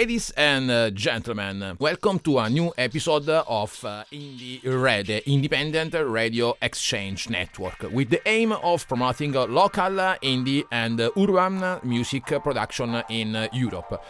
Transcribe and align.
Ladies 0.00 0.30
and 0.30 0.70
uh, 0.70 0.88
gentlemen, 0.88 1.76
welcome 1.78 2.18
to 2.20 2.38
a 2.38 2.48
new 2.48 2.72
episode 2.78 3.28
of 3.28 3.84
uh, 3.84 4.02
Indie 4.10 4.62
Red, 4.64 5.10
Independent 5.10 5.92
Radio 5.92 6.56
Exchange 6.62 7.28
Network, 7.28 7.82
with 7.92 8.08
the 8.08 8.26
aim 8.26 8.52
of 8.52 8.88
promoting 8.88 9.32
local 9.32 9.90
indie 10.22 10.64
and 10.72 10.98
urban 10.98 11.80
music 11.86 12.24
production 12.24 13.02
in 13.10 13.46
Europe. 13.52 14.02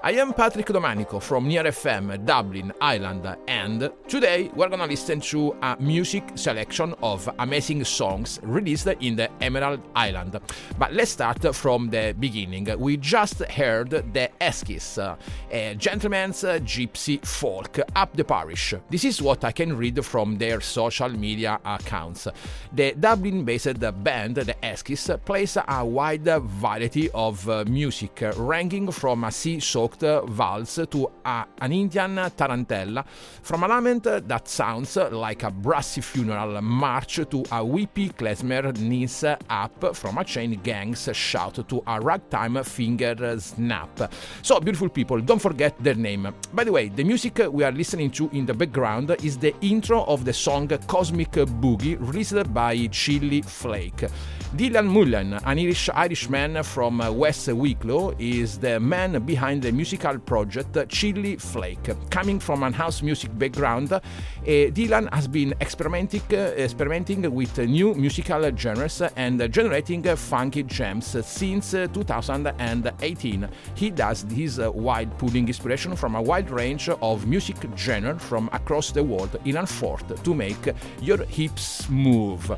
I 0.00 0.12
am 0.12 0.32
Patrick 0.32 0.66
Domanico 0.66 1.18
from 1.18 1.48
Near 1.48 1.64
FM, 1.64 2.24
Dublin, 2.24 2.72
Ireland, 2.80 3.36
and 3.48 3.90
today 4.06 4.48
we're 4.54 4.68
gonna 4.68 4.86
listen 4.86 5.20
to 5.22 5.56
a 5.60 5.76
music 5.80 6.22
selection 6.36 6.94
of 7.02 7.28
amazing 7.40 7.82
songs 7.82 8.38
released 8.44 8.86
in 8.86 9.16
the 9.16 9.28
Emerald 9.40 9.80
Island. 9.96 10.38
But 10.78 10.92
let's 10.92 11.10
start 11.10 11.52
from 11.52 11.90
the 11.90 12.14
beginning. 12.16 12.68
We 12.78 12.96
just 12.96 13.42
heard 13.46 13.90
the 13.90 14.30
Eskies, 14.40 15.02
uh, 15.02 15.16
a 15.50 15.74
gentleman's 15.74 16.44
uh, 16.44 16.60
gypsy 16.60 17.24
folk 17.26 17.80
up 17.96 18.16
the 18.16 18.22
parish. 18.22 18.74
This 18.88 19.04
is 19.04 19.20
what 19.20 19.42
I 19.42 19.50
can 19.50 19.76
read 19.76 20.04
from 20.04 20.38
their 20.38 20.60
social 20.60 21.08
media 21.08 21.58
accounts. 21.64 22.28
The 22.72 22.92
Dublin 22.92 23.44
based 23.44 23.80
band, 24.04 24.36
the 24.36 24.54
Eskies, 24.62 25.24
plays 25.24 25.58
a 25.66 25.84
wide 25.84 26.22
variety 26.24 27.10
of 27.10 27.48
uh, 27.48 27.64
music, 27.66 28.22
ranging 28.36 28.92
from 28.92 29.24
a 29.24 29.32
sea 29.32 29.58
soaked 29.88 30.30
valse 30.30 30.86
to 30.90 31.10
an 31.24 31.72
Indian 31.72 32.16
tarantella, 32.36 33.04
from 33.42 33.62
a 33.64 33.68
lament 33.68 34.04
that 34.04 34.48
sounds 34.48 34.96
like 34.96 35.42
a 35.42 35.50
brassy 35.50 36.00
funeral 36.00 36.60
march 36.60 37.20
to 37.30 37.42
a 37.52 37.64
weepy 37.64 38.10
klezmer 38.10 38.76
knees 38.78 39.24
up, 39.24 39.96
from 39.96 40.18
a 40.18 40.24
chain 40.24 40.60
gang's 40.62 41.08
shout 41.12 41.66
to 41.68 41.82
a 41.86 42.00
ragtime 42.00 42.62
finger 42.64 43.38
snap. 43.38 44.12
So, 44.42 44.60
beautiful 44.60 44.88
people, 44.88 45.20
don't 45.20 45.40
forget 45.40 45.74
their 45.82 45.94
name. 45.94 46.32
By 46.52 46.64
the 46.64 46.72
way, 46.72 46.88
the 46.88 47.04
music 47.04 47.40
we 47.50 47.64
are 47.64 47.72
listening 47.72 48.10
to 48.12 48.28
in 48.32 48.46
the 48.46 48.54
background 48.54 49.14
is 49.22 49.38
the 49.38 49.54
intro 49.60 50.04
of 50.04 50.24
the 50.24 50.32
song 50.32 50.68
Cosmic 50.86 51.32
Boogie, 51.32 51.96
released 51.98 52.52
by 52.52 52.76
Chilli 52.88 53.44
Flake. 53.44 54.08
Dylan 54.56 54.86
Mullen, 54.86 55.34
an 55.34 55.58
Irish 55.58 55.90
Irishman 55.90 56.62
from 56.62 57.00
West 57.18 57.48
Wicklow, 57.48 58.14
is 58.18 58.58
the 58.58 58.80
man 58.80 59.22
behind 59.26 59.60
the 59.60 59.70
musical 59.70 60.18
project 60.18 60.72
Chilli 60.88 61.38
Flake. 61.38 61.90
Coming 62.08 62.40
from 62.40 62.62
an 62.62 62.72
house 62.72 63.02
music 63.02 63.36
background, 63.38 63.92
uh, 63.92 64.00
Dylan 64.42 65.12
has 65.12 65.28
been 65.28 65.52
experimenting, 65.60 66.22
uh, 66.32 66.54
experimenting 66.56 67.30
with 67.30 67.58
new 67.58 67.94
musical 67.94 68.50
genres 68.56 69.02
and 69.16 69.52
generating 69.52 70.02
funky 70.16 70.62
jams 70.62 71.14
since 71.26 71.72
2018. 71.72 73.48
He 73.74 73.90
does 73.90 74.24
this 74.24 74.56
while 74.58 75.06
pulling 75.18 75.46
inspiration 75.46 75.94
from 75.94 76.14
a 76.14 76.22
wide 76.22 76.50
range 76.50 76.88
of 76.88 77.26
music 77.26 77.58
genres 77.76 78.22
from 78.22 78.48
across 78.54 78.92
the 78.92 79.04
world 79.04 79.36
in 79.44 79.58
an 79.58 79.64
effort 79.64 80.24
to 80.24 80.34
make 80.34 80.74
your 81.02 81.22
hips 81.26 81.86
move. 81.90 82.50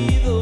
sentido. 0.00 0.39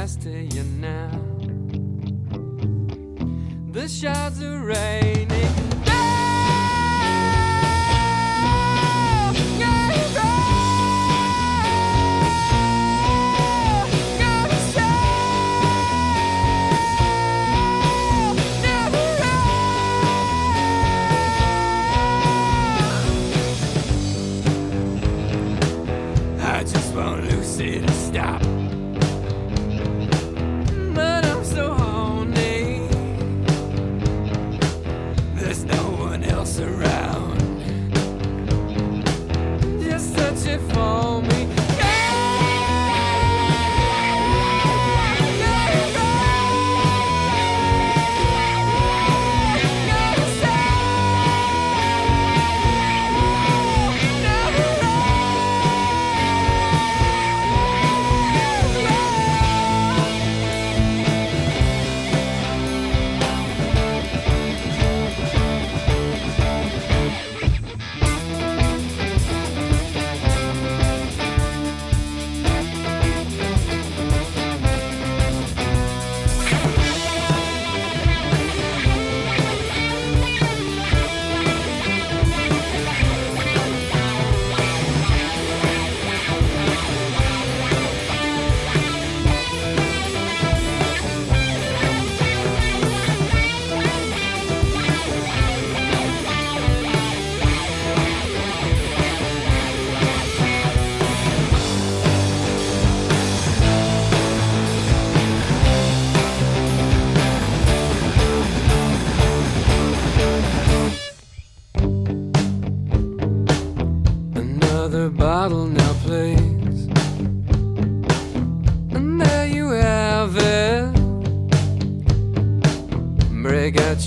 pass 0.00 0.16
to 0.16 0.30
you 0.30 0.62
now. 0.80 1.10
The 3.70 3.86
shards 3.86 4.42
are 4.42 4.64
raining. 4.64 5.69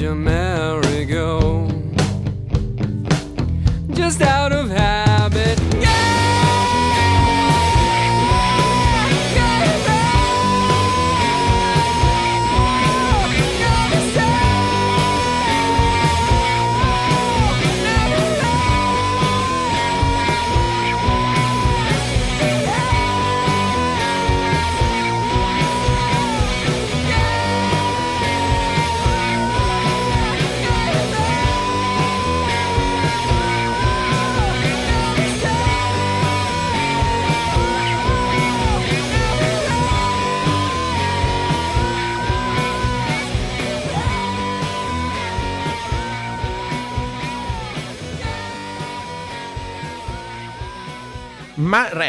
Your 0.03 0.15
merry-go. 0.15 0.32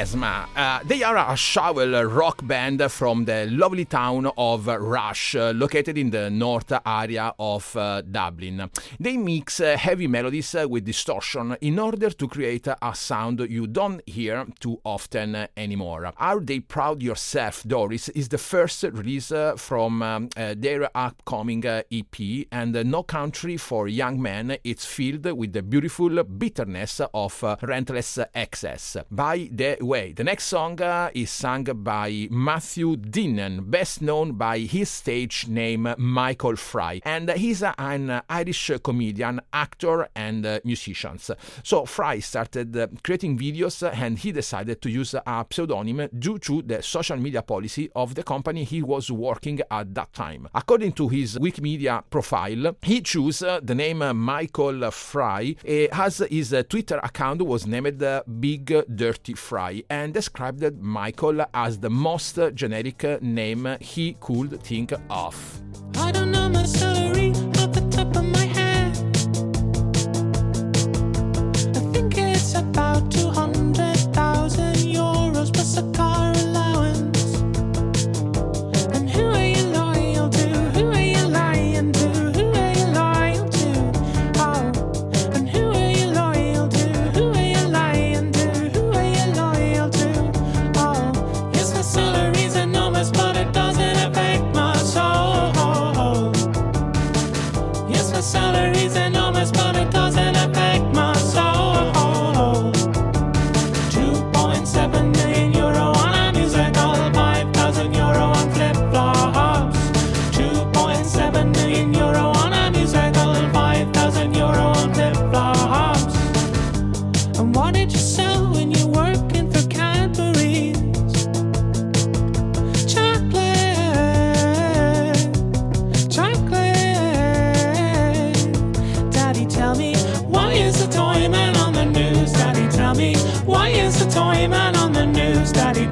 Madretsma. 0.05 0.44
They 0.87 1.03
are 1.03 1.17
a 1.17 1.35
shovel 1.35 2.05
rock 2.05 2.47
band 2.47 2.83
from 2.93 3.25
the 3.25 3.47
lovely 3.47 3.87
town 3.87 4.31
of 4.37 4.67
Rush, 4.67 5.35
located 5.35 5.97
in 5.97 6.11
the 6.11 6.29
north 6.29 6.71
area 6.85 7.33
of 7.39 7.75
uh, 7.75 8.03
Dublin. 8.03 8.71
They 9.01 9.17
mix 9.17 9.61
uh, 9.61 9.79
heavy 9.79 10.07
melodies 10.07 10.55
uh, 10.55 10.69
with 10.69 10.85
distortion 10.85 11.57
in 11.63 11.79
order 11.79 12.11
to 12.11 12.29
create 12.29 12.67
a 12.67 12.95
sound 12.95 13.41
you 13.49 13.67
don't 13.67 14.07
hear 14.07 14.45
too 14.61 14.79
often 14.85 15.49
anymore. 15.57 16.13
Are 16.19 16.41
They 16.41 16.61
Proud 16.61 17.03
Yourself, 17.03 17.63
Doris, 17.63 18.11
is 18.11 18.29
the 18.29 18.37
first 18.37 18.83
release 18.83 19.33
from 19.57 20.03
um, 20.03 20.29
their 20.37 20.91
upcoming 20.95 21.65
EP, 21.65 22.47
and 22.53 22.75
No 22.91 23.05
Country 23.05 23.57
for 23.57 23.89
Young 23.89 24.21
Men. 24.21 24.59
It's 24.63 24.85
filled 24.85 25.25
with 25.25 25.55
the 25.55 25.63
beautiful 25.63 26.23
bitterness 26.25 27.01
of 27.15 27.41
Rentless 27.63 28.23
Excess. 28.35 28.99
By 29.11 29.49
the 29.51 29.79
way. 29.81 30.13
The 30.13 30.25
next 30.25 30.45
song 30.45 30.74
uh, 30.81 31.11
is 31.15 31.31
sung 31.31 31.65
by 31.65 32.29
Matthew 32.31 32.97
Dinnan, 32.97 33.71
best 33.71 34.03
known 34.03 34.33
by 34.33 34.59
his 34.59 34.89
stage 34.89 35.47
name 35.49 35.95
Michael 35.99 36.57
Fry, 36.57 37.01
and 37.05 37.31
he's 37.31 37.63
uh, 37.63 37.75
an 37.79 38.23
Irish 38.29 38.71
comedian, 38.83 39.41
actor, 39.53 40.09
and 40.15 40.45
uh, 40.45 40.61
musician. 40.65 41.19
So 41.63 41.85
Fry 41.85 42.21
started 42.21 42.77
uh, 42.77 42.89
creating 43.03 43.39
videos 43.39 43.83
and 43.83 44.19
he 44.19 44.33
decided 44.33 44.81
to 44.83 44.91
use 44.91 45.15
a 45.15 45.47
pseudonym 45.51 46.09
due 46.19 46.39
to 46.41 46.63
the 46.63 46.83
social 46.83 47.17
media 47.17 47.43
policy 47.43 47.91
of 47.95 48.15
the 48.15 48.23
company 48.23 48.65
he 48.65 48.83
was 48.83 49.11
working 49.11 49.61
at 49.71 49.95
that 49.95 50.13
time. 50.13 50.49
According 50.55 50.93
to 50.93 51.09
his 51.09 51.39
Wikimedia 51.39 52.03
profile, 52.09 52.77
he 52.83 53.01
chose 53.01 53.43
uh, 53.43 53.61
the 53.63 53.75
name 53.75 53.99
Michael 54.17 54.91
Fry 54.91 55.57
as 55.93 56.19
his 56.19 56.55
Twitter 56.69 57.01
account 57.03 57.43
was 57.43 57.67
named 57.67 58.03
Big 58.41 58.67
Dirty 58.95 59.35
Fry 59.35 59.83
and 59.91 60.15
described 60.15 60.64
Michael 60.81 61.45
as 61.53 61.79
the 61.79 61.91
most 61.91 62.39
generic 62.55 63.23
name 63.23 63.77
he 63.81 64.17
could 64.21 64.63
think 64.63 64.93
of. 65.11 65.63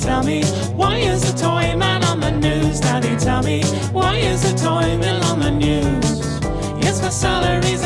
Tell 0.02 0.22
me, 0.24 0.42
why 0.74 0.96
is 0.96 1.20
the 1.22 1.38
toy 1.38 1.76
man 1.76 2.02
on 2.04 2.18
the 2.18 2.32
news? 2.32 2.80
Daddy, 2.80 3.16
tell 3.16 3.42
me, 3.42 3.62
why 3.92 4.16
is 4.16 4.42
the 4.42 4.58
toy 4.58 4.96
man 4.98 5.22
on 5.24 5.38
the 5.38 5.50
news? 5.50 6.40
Yes, 6.82 7.00
my 7.00 7.08
salary's 7.08 7.84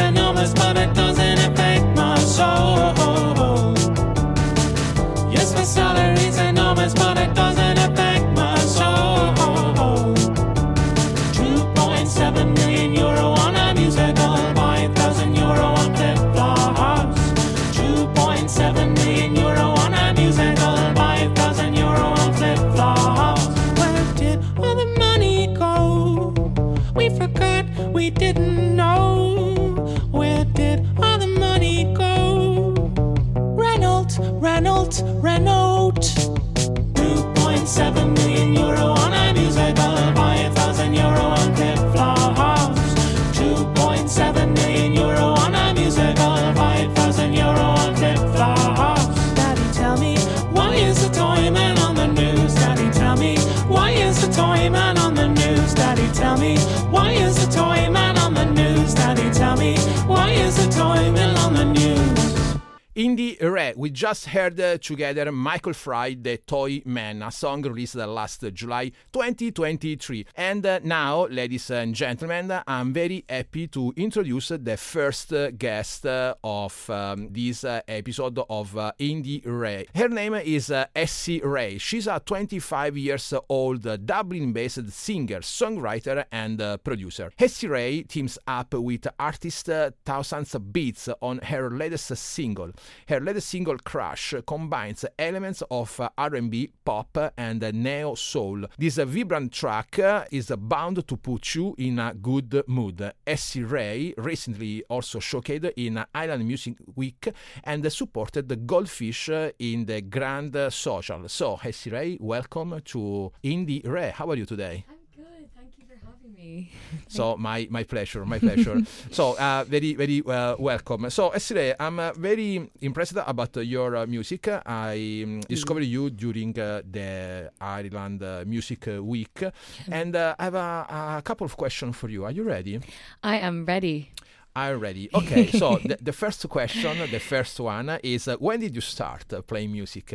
heard 64.27 64.61
uh, 64.61 64.79
together 64.79 65.31
Michael 65.33 65.73
Fry, 65.73 66.15
The 66.15 66.39
Toy 66.39 66.83
Man, 66.85 67.23
a 67.23 67.31
song 67.31 67.63
released 67.63 67.95
last 67.95 68.45
July 68.53 68.91
2023. 69.13 70.27
And 70.35 70.65
uh, 70.67 70.81
now, 70.83 71.27
ladies 71.27 71.71
and 71.71 71.95
gentlemen, 71.95 72.53
I'm 72.67 72.93
very 72.93 73.25
happy 73.29 73.69
to 73.69 73.93
introduce 73.97 74.49
the 74.49 74.77
first 74.77 75.33
uh, 75.33 75.51
guest 75.51 76.07
uh, 76.07 76.35
of 76.43 76.89
um, 76.91 77.29
this 77.31 77.65
uh, 77.65 77.81
episode 77.87 78.39
of 78.51 78.73
Indie 78.99 79.43
Ray. 79.45 79.87
Her 79.95 80.09
name 80.09 80.35
is 80.35 80.73
Essie 80.95 81.41
Ray. 81.41 81.79
She's 81.79 82.07
a 82.07 82.21
25 82.25 82.97
years 82.97 83.33
old 83.49 83.87
uh, 83.87 83.97
Dublin-based 83.97 84.91
singer, 84.91 85.41
songwriter, 85.41 86.25
and 86.33 86.59
producer. 86.83 87.33
Essie 87.39 87.69
Ray 87.69 88.03
teams 88.03 88.39
up 88.47 88.75
with 88.75 89.07
artist 89.19 89.71
Thousands 90.05 90.55
Beats 90.73 91.09
on 91.21 91.39
her 91.39 91.71
latest 91.71 92.17
single. 92.17 92.71
Her 93.09 93.21
latest 93.21 93.49
single, 93.49 93.77
Crash, 94.17 94.35
combines 94.47 95.05
elements 95.19 95.63
of 95.71 96.01
R&B, 96.17 96.71
pop, 96.83 97.35
and 97.37 97.61
neo 97.75 98.15
soul. 98.15 98.65
This 98.79 98.97
vibrant 98.97 99.53
track 99.53 99.99
is 100.31 100.51
bound 100.57 101.07
to 101.07 101.17
put 101.19 101.55
you 101.55 101.75
in 101.77 101.99
a 101.99 102.15
good 102.15 102.63
mood. 102.67 103.13
Essie 103.27 103.63
Ray 103.63 104.15
recently 104.17 104.83
also 104.89 105.19
showcased 105.19 105.71
in 105.77 106.03
Ireland 106.15 106.47
Music 106.47 106.77
Week 106.95 107.29
and 107.63 107.93
supported 107.93 108.49
the 108.49 108.57
Goldfish 108.57 109.29
in 109.59 109.85
the 109.85 110.01
Grand 110.01 110.57
Social. 110.73 111.29
So, 111.29 111.61
Essie 111.63 111.91
Ray, 111.91 112.17
welcome 112.19 112.81
to 112.87 113.33
Indie 113.45 113.87
Ray. 113.87 114.13
How 114.15 114.31
are 114.31 114.37
you 114.37 114.47
today? 114.47 114.87
I'm 114.89 114.97
good. 115.15 115.51
Thank 115.55 115.73
you 115.77 115.85
for 115.87 116.07
having 116.07 116.35
me. 116.47 116.71
So 117.09 117.37
my 117.37 117.67
my 117.71 117.85
pleasure, 117.85 118.25
my 118.25 118.39
pleasure. 118.39 118.83
so 119.11 119.37
uh, 119.39 119.65
very 119.67 119.95
very 119.95 120.23
uh, 120.27 120.57
welcome. 120.59 121.11
So 121.11 121.31
Essie 121.31 121.55
Ray, 121.55 121.75
I'm 121.79 121.99
uh, 121.99 122.13
very 122.15 122.71
impressed 122.81 123.17
about 123.17 123.57
your 123.57 123.97
uh, 123.97 124.07
music. 124.07 124.49
I 124.49 125.23
um, 125.25 125.41
discovered 125.49 125.85
you 125.85 126.11
during 126.11 126.59
uh, 126.59 126.83
the 126.83 127.51
Ireland 127.61 128.23
uh, 128.23 128.45
Music 128.47 128.87
Week, 129.01 129.43
and 129.91 130.15
uh, 130.15 130.35
I 130.39 130.45
have 130.45 130.55
a, 130.55 131.19
a 131.19 131.23
couple 131.23 131.45
of 131.45 131.57
questions 131.57 131.97
for 131.97 132.09
you. 132.09 132.25
Are 132.25 132.33
you 132.33 132.43
ready? 132.43 132.81
I 133.23 133.39
am 133.39 133.65
ready. 133.65 134.11
I'm 134.57 134.81
ready. 134.81 135.11
Okay. 135.17 135.51
so 135.51 135.77
the, 135.85 135.99
the 136.01 136.13
first 136.13 136.49
question, 136.49 136.99
the 137.11 137.21
first 137.21 137.61
one 137.61 137.99
is: 138.03 138.27
uh, 138.27 138.37
When 138.37 138.61
did 138.61 138.75
you 138.75 138.81
start 138.81 139.33
uh, 139.33 139.43
playing 139.43 139.71
music? 139.73 140.15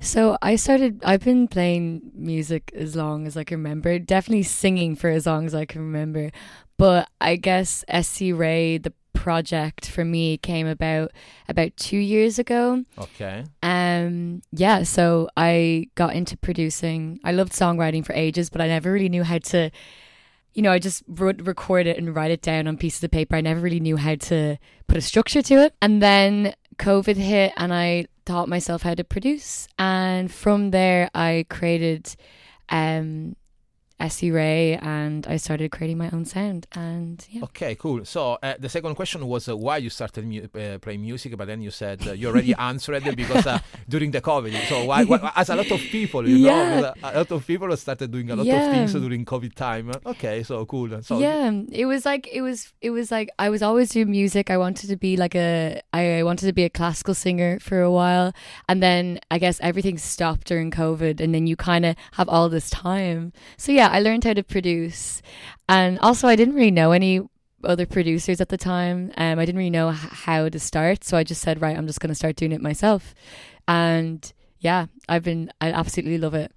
So 0.00 0.36
I 0.40 0.56
started. 0.56 1.02
I've 1.04 1.24
been 1.24 1.48
playing 1.48 2.12
music 2.14 2.70
as 2.74 2.94
long 2.94 3.26
as 3.26 3.36
I 3.36 3.44
can 3.44 3.58
remember. 3.58 3.98
Definitely 3.98 4.44
singing 4.44 4.94
for 4.94 5.10
as 5.10 5.26
long 5.26 5.46
as 5.46 5.54
I 5.54 5.64
can 5.64 5.80
remember. 5.82 6.30
But 6.76 7.08
I 7.20 7.36
guess 7.36 7.84
Essie 7.88 8.32
Ray, 8.32 8.78
the 8.78 8.92
project 9.14 9.88
for 9.88 10.04
me, 10.04 10.36
came 10.38 10.66
about 10.66 11.10
about 11.48 11.76
two 11.76 11.98
years 11.98 12.38
ago. 12.38 12.84
Okay. 12.98 13.44
Um, 13.62 14.42
yeah. 14.52 14.84
So 14.84 15.28
I 15.36 15.88
got 15.96 16.14
into 16.14 16.36
producing. 16.36 17.18
I 17.24 17.32
loved 17.32 17.52
songwriting 17.52 18.04
for 18.06 18.12
ages, 18.14 18.48
but 18.48 18.60
I 18.60 18.68
never 18.68 18.92
really 18.92 19.08
knew 19.08 19.24
how 19.24 19.38
to. 19.38 19.70
You 20.54 20.62
know, 20.62 20.72
I 20.72 20.78
just 20.78 21.02
would 21.08 21.46
record 21.46 21.86
it 21.86 21.98
and 21.98 22.14
write 22.14 22.30
it 22.30 22.42
down 22.42 22.66
on 22.68 22.76
pieces 22.76 23.02
of 23.02 23.10
paper. 23.10 23.36
I 23.36 23.40
never 23.40 23.60
really 23.60 23.80
knew 23.80 23.96
how 23.96 24.16
to 24.16 24.58
put 24.86 24.98
a 24.98 25.00
structure 25.00 25.42
to 25.42 25.54
it. 25.64 25.74
And 25.80 26.02
then 26.02 26.54
COVID 26.78 27.16
hit, 27.16 27.52
and 27.56 27.72
I 27.72 28.06
taught 28.24 28.48
myself 28.48 28.82
how 28.82 28.94
to 28.94 29.04
produce. 29.04 29.66
And 29.78 30.30
from 30.30 30.70
there, 30.70 31.10
I 31.14 31.46
created 31.48 32.14
um, 32.68 33.36
Essie 34.02 34.30
Ray, 34.32 34.76
and 34.82 35.26
I 35.28 35.36
started 35.36 35.70
creating 35.70 35.98
my 35.98 36.10
own 36.12 36.24
sound. 36.24 36.66
And 36.74 37.24
yeah, 37.30 37.44
Okay, 37.44 37.74
cool. 37.76 38.04
So 38.04 38.38
uh, 38.42 38.54
the 38.58 38.68
second 38.68 38.94
question 38.96 39.24
was 39.26 39.48
uh, 39.48 39.56
why 39.56 39.76
you 39.78 39.90
started 39.90 40.26
mu- 40.26 40.48
uh, 40.60 40.78
playing 40.78 41.02
music, 41.02 41.36
but 41.36 41.46
then 41.46 41.62
you 41.62 41.70
said 41.70 41.98
uh, 42.06 42.12
you 42.12 42.26
already 42.28 42.54
answered 42.70 43.06
it 43.06 43.16
because 43.16 43.46
uh, 43.46 43.60
during 43.88 44.10
the 44.10 44.20
COVID. 44.20 44.66
So 44.66 44.84
why, 44.84 45.04
why? 45.04 45.32
As 45.36 45.48
a 45.50 45.56
lot 45.56 45.70
of 45.70 45.80
people, 45.90 46.28
you 46.28 46.36
Yeah. 46.36 46.80
know, 46.80 46.92
a 47.02 47.18
lot 47.18 47.30
of 47.30 47.46
people 47.46 47.74
started 47.76 48.10
doing 48.10 48.28
a 48.30 48.36
lot 48.36 48.48
of 48.48 48.70
things 48.70 48.92
during 48.92 49.24
COVID 49.24 49.54
time. 49.54 49.92
Okay, 50.04 50.42
so 50.42 50.66
cool. 50.66 51.00
So 51.02 51.20
yeah, 51.20 51.52
it 51.70 51.86
was 51.86 52.04
like 52.04 52.28
it 52.32 52.42
was 52.42 52.72
it 52.80 52.90
was 52.90 53.10
like 53.12 53.30
I 53.38 53.50
was 53.50 53.62
always 53.62 53.90
doing 53.90 54.10
music. 54.10 54.50
I 54.50 54.58
wanted 54.58 54.88
to 54.90 54.96
be 54.96 55.16
like 55.16 55.36
a 55.36 55.80
I 55.92 56.22
wanted 56.24 56.46
to 56.46 56.52
be 56.52 56.64
a 56.64 56.70
classical 56.70 57.14
singer 57.14 57.60
for 57.60 57.80
a 57.80 57.90
while, 57.90 58.32
and 58.68 58.82
then 58.82 59.20
I 59.30 59.38
guess 59.38 59.60
everything 59.60 59.96
stopped 59.98 60.48
during 60.48 60.70
COVID, 60.72 61.20
and 61.20 61.32
then 61.34 61.46
you 61.46 61.54
kind 61.56 61.86
of 61.86 61.94
have 62.18 62.28
all 62.28 62.48
this 62.48 62.68
time. 62.68 63.32
So 63.56 63.70
yeah, 63.70 63.90
I 63.92 64.00
learned 64.00 64.24
how 64.24 64.34
to 64.34 64.42
produce, 64.42 65.22
and 65.68 65.98
also 66.00 66.26
I 66.28 66.36
didn't 66.36 66.54
really 66.54 66.70
know 66.80 66.90
any 66.92 67.20
other 67.72 67.86
producers 67.86 68.40
at 68.40 68.48
the 68.48 68.56
time. 68.58 69.12
Um, 69.16 69.38
I 69.38 69.44
didn't 69.46 69.58
really 69.62 69.70
know 69.78 69.90
h- 69.90 69.98
how 70.26 70.48
to 70.48 70.58
start, 70.58 71.04
so 71.04 71.16
I 71.16 71.24
just 71.24 71.42
said, 71.42 71.60
right, 71.62 71.76
I'm 71.78 71.86
just 71.86 72.00
going 72.00 72.08
to 72.14 72.20
start 72.22 72.36
doing 72.36 72.52
it 72.52 72.60
myself, 72.60 73.14
and 73.68 74.20
yeah, 74.58 74.86
I've 75.08 75.24
been 75.24 75.52
I 75.60 75.70
absolutely 75.72 76.18
love 76.18 76.34
it. 76.34 76.50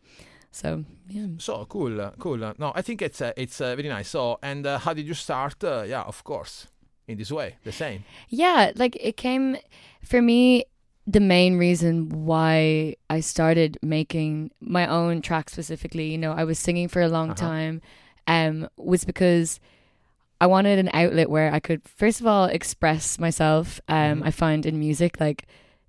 So 0.52 0.86
yeah. 1.10 1.28
So 1.38 1.66
cool, 1.66 2.02
uh, 2.02 2.12
cool. 2.20 2.44
Uh, 2.44 2.54
No, 2.58 2.72
I 2.76 2.82
think 2.82 3.02
it's 3.02 3.22
uh, 3.22 3.34
it's 3.38 3.62
uh, 3.62 3.76
very 3.76 3.90
nice. 3.90 4.10
So 4.10 4.40
and 4.42 4.66
uh, 4.66 4.80
how 4.80 4.94
did 4.94 5.06
you 5.08 5.14
start? 5.14 5.64
Uh, 5.64 5.84
yeah, 5.88 6.02
of 6.04 6.24
course, 6.24 6.68
in 7.08 7.18
this 7.18 7.32
way, 7.32 7.58
the 7.64 7.72
same. 7.72 8.04
Yeah, 8.30 8.72
like 8.76 8.96
it 9.00 9.18
came 9.18 9.58
for 10.04 10.22
me. 10.22 10.66
The 11.08 11.20
main 11.20 11.58
reason 11.58 12.10
why 12.10 12.96
I 13.10 13.20
started 13.20 13.78
making 13.82 14.52
my 14.60 14.88
own 14.88 15.22
track 15.22 15.50
specifically, 15.50 16.10
you 16.12 16.18
know, 16.18 16.32
I 16.32 16.44
was 16.44 16.58
singing 16.58 16.88
for 16.88 17.02
a 17.02 17.08
long 17.08 17.30
Uh-huh. 17.32 17.46
time, 17.48 17.82
um, 18.28 18.68
was 18.78 19.06
because 19.06 19.60
I 20.42 20.48
wanted 20.48 20.80
an 20.80 20.90
outlet 20.94 21.30
where 21.30 21.54
I 21.54 21.60
could, 21.60 21.82
first 21.88 22.22
of 22.22 22.28
all, 22.28 22.46
express 22.46 23.20
myself. 23.20 23.80
Um, 23.88 24.22
Mhm. 24.22 24.26
I 24.28 24.32
find 24.32 24.66
in 24.66 24.80
music, 24.80 25.20
like 25.20 25.46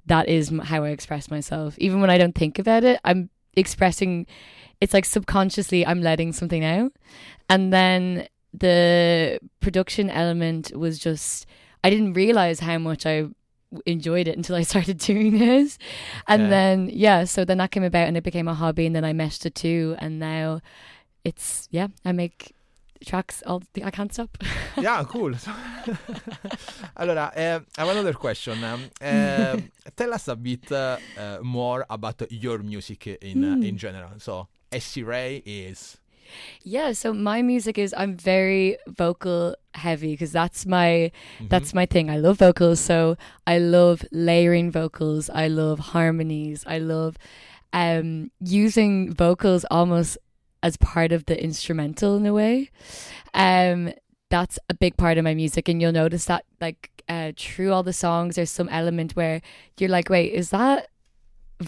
that 0.06 0.28
is 0.28 0.52
how 0.64 0.84
I 0.84 0.90
express 0.90 1.30
myself. 1.30 1.76
Even 1.78 2.00
when 2.00 2.10
I 2.10 2.18
don't 2.18 2.34
think 2.34 2.58
about 2.58 2.84
it, 2.84 3.00
I'm 3.04 3.30
expressing. 3.54 4.26
It's 4.80 4.92
like 4.92 5.06
subconsciously, 5.06 5.86
I'm 5.86 6.02
letting 6.02 6.32
something 6.32 6.62
out, 6.64 6.92
and 7.48 7.72
then 7.72 8.28
the 8.52 9.38
production 9.60 10.10
element 10.10 10.76
was 10.76 10.98
just 10.98 11.46
I 11.82 11.90
didn't 11.90 12.12
realize 12.14 12.60
how 12.60 12.78
much 12.78 13.06
I 13.06 13.26
enjoyed 13.84 14.28
it 14.28 14.36
until 14.36 14.56
I 14.56 14.62
started 14.62 14.98
doing 15.10 15.38
this. 15.38 15.78
And 16.28 16.42
Okay. 16.42 16.50
then 16.50 16.90
yeah, 16.92 17.24
so 17.24 17.44
then 17.44 17.58
that 17.58 17.70
came 17.70 17.84
about 17.84 18.06
and 18.08 18.16
it 18.16 18.24
became 18.24 18.48
a 18.48 18.54
hobby 18.54 18.86
and 18.86 18.94
then 18.94 19.04
I 19.04 19.12
meshed 19.12 19.42
the 19.42 19.50
two 19.50 19.96
and 19.98 20.18
now 20.18 20.60
it's 21.24 21.68
yeah, 21.70 21.88
I 22.04 22.12
make 22.12 22.52
tracks 23.04 23.42
all 23.46 23.62
the, 23.74 23.84
I 23.84 23.90
can't 23.90 24.12
stop. 24.12 24.36
yeah, 24.80 25.04
cool. 25.04 25.34
So- 25.36 25.52
allora, 26.96 27.30
eh, 27.34 27.60
I 27.76 27.80
have 27.80 27.88
another 27.88 28.14
question. 28.14 28.62
Um, 28.64 28.90
eh, 29.00 29.56
tell 29.94 30.12
us 30.14 30.28
a 30.28 30.36
bit 30.36 30.70
uh, 30.72 30.98
uh, 31.16 31.38
more 31.42 31.84
about 31.90 32.22
your 32.30 32.58
music 32.58 33.06
in 33.20 33.44
uh, 33.44 33.56
in 33.62 33.76
general. 33.76 34.10
So, 34.18 34.48
Essie 34.72 35.02
Ray 35.02 35.42
is 35.44 35.98
Yeah, 36.62 36.92
so 36.92 37.12
my 37.12 37.42
music 37.42 37.78
is 37.78 37.94
I'm 37.96 38.16
very 38.16 38.76
vocal 38.86 39.56
heavy 39.74 40.12
because 40.12 40.32
that's 40.32 40.66
my 40.66 41.10
that's 41.48 41.74
my 41.74 41.86
thing. 41.86 42.10
I 42.10 42.16
love 42.18 42.38
vocals, 42.38 42.80
so 42.80 43.16
I 43.46 43.58
love 43.58 44.04
layering 44.12 44.70
vocals. 44.70 45.30
I 45.30 45.48
love 45.48 45.78
harmonies. 45.78 46.64
I 46.66 46.78
love 46.78 47.16
um 47.72 48.30
using 48.40 49.12
vocals 49.12 49.64
almost 49.70 50.18
as 50.62 50.76
part 50.76 51.12
of 51.12 51.26
the 51.26 51.42
instrumental 51.42 52.16
in 52.16 52.26
a 52.26 52.32
way. 52.32 52.70
Um 53.34 53.92
that's 54.28 54.58
a 54.68 54.74
big 54.74 54.96
part 54.96 55.18
of 55.18 55.24
my 55.24 55.34
music 55.34 55.68
and 55.68 55.80
you'll 55.80 55.92
notice 55.92 56.24
that 56.24 56.44
like 56.60 56.90
uh 57.08 57.30
through 57.36 57.72
all 57.72 57.84
the 57.84 57.92
songs 57.92 58.34
there's 58.34 58.50
some 58.50 58.68
element 58.70 59.14
where 59.14 59.40
you're 59.78 59.90
like, 59.90 60.08
wait, 60.08 60.32
is 60.32 60.50
that 60.50 60.88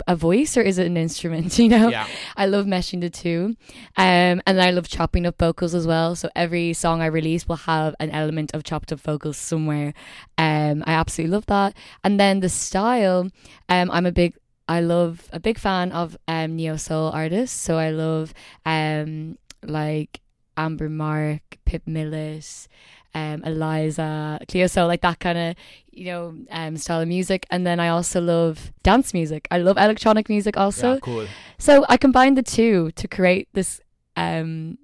a 0.06 0.14
voice 0.14 0.56
or 0.56 0.62
is 0.62 0.78
it 0.78 0.86
an 0.86 0.96
instrument? 0.96 1.58
You 1.58 1.68
know? 1.68 1.88
yeah. 1.88 2.06
I 2.36 2.46
love 2.46 2.66
meshing 2.66 3.00
the 3.00 3.10
two. 3.10 3.56
Um, 3.96 4.40
and 4.46 4.60
I 4.60 4.70
love 4.70 4.88
chopping 4.88 5.26
up 5.26 5.38
vocals 5.38 5.74
as 5.74 5.86
well. 5.86 6.14
So 6.14 6.28
every 6.36 6.72
song 6.72 7.02
I 7.02 7.06
release 7.06 7.48
will 7.48 7.56
have 7.56 7.94
an 7.98 8.10
element 8.10 8.54
of 8.54 8.64
chopped 8.64 8.92
up 8.92 9.00
vocals 9.00 9.36
somewhere. 9.36 9.92
Um, 10.36 10.84
I 10.86 10.92
absolutely 10.92 11.32
love 11.32 11.46
that. 11.46 11.74
And 12.04 12.18
then 12.20 12.40
the 12.40 12.48
style, 12.48 13.28
um, 13.68 13.90
I'm 13.90 14.06
a 14.06 14.12
big 14.12 14.34
I 14.68 14.80
love 14.80 15.28
a 15.32 15.40
big 15.40 15.58
fan 15.58 15.92
of 15.92 16.16
um 16.28 16.56
neo 16.56 16.76
soul 16.76 17.10
artists. 17.10 17.58
So 17.58 17.78
I 17.78 17.90
love 17.90 18.34
um 18.66 19.38
like 19.62 20.20
Amber 20.56 20.88
Mark, 20.88 21.58
Pip 21.64 21.82
Millett, 21.86 22.68
um, 23.14 23.42
Eliza, 23.44 24.38
Cleo 24.48 24.66
like 24.86 25.00
that 25.02 25.20
kind 25.20 25.38
of 25.38 25.56
you 25.90 26.06
know 26.06 26.34
um 26.50 26.76
style 26.76 27.00
of 27.00 27.08
music. 27.08 27.46
And 27.50 27.66
then 27.66 27.80
I 27.80 27.88
also 27.88 28.20
love 28.20 28.72
dance 28.82 29.12
music. 29.12 29.48
I 29.50 29.58
love 29.58 29.76
electronic 29.76 30.28
music 30.28 30.56
also. 30.56 30.94
yeah, 30.94 31.00
cool. 31.00 31.26
So 31.58 31.84
I 31.88 31.96
combined 31.96 32.36
the 32.36 32.42
two 32.42 32.90
to 32.92 33.08
create 33.08 33.48
this 33.52 33.80
um 34.16 34.78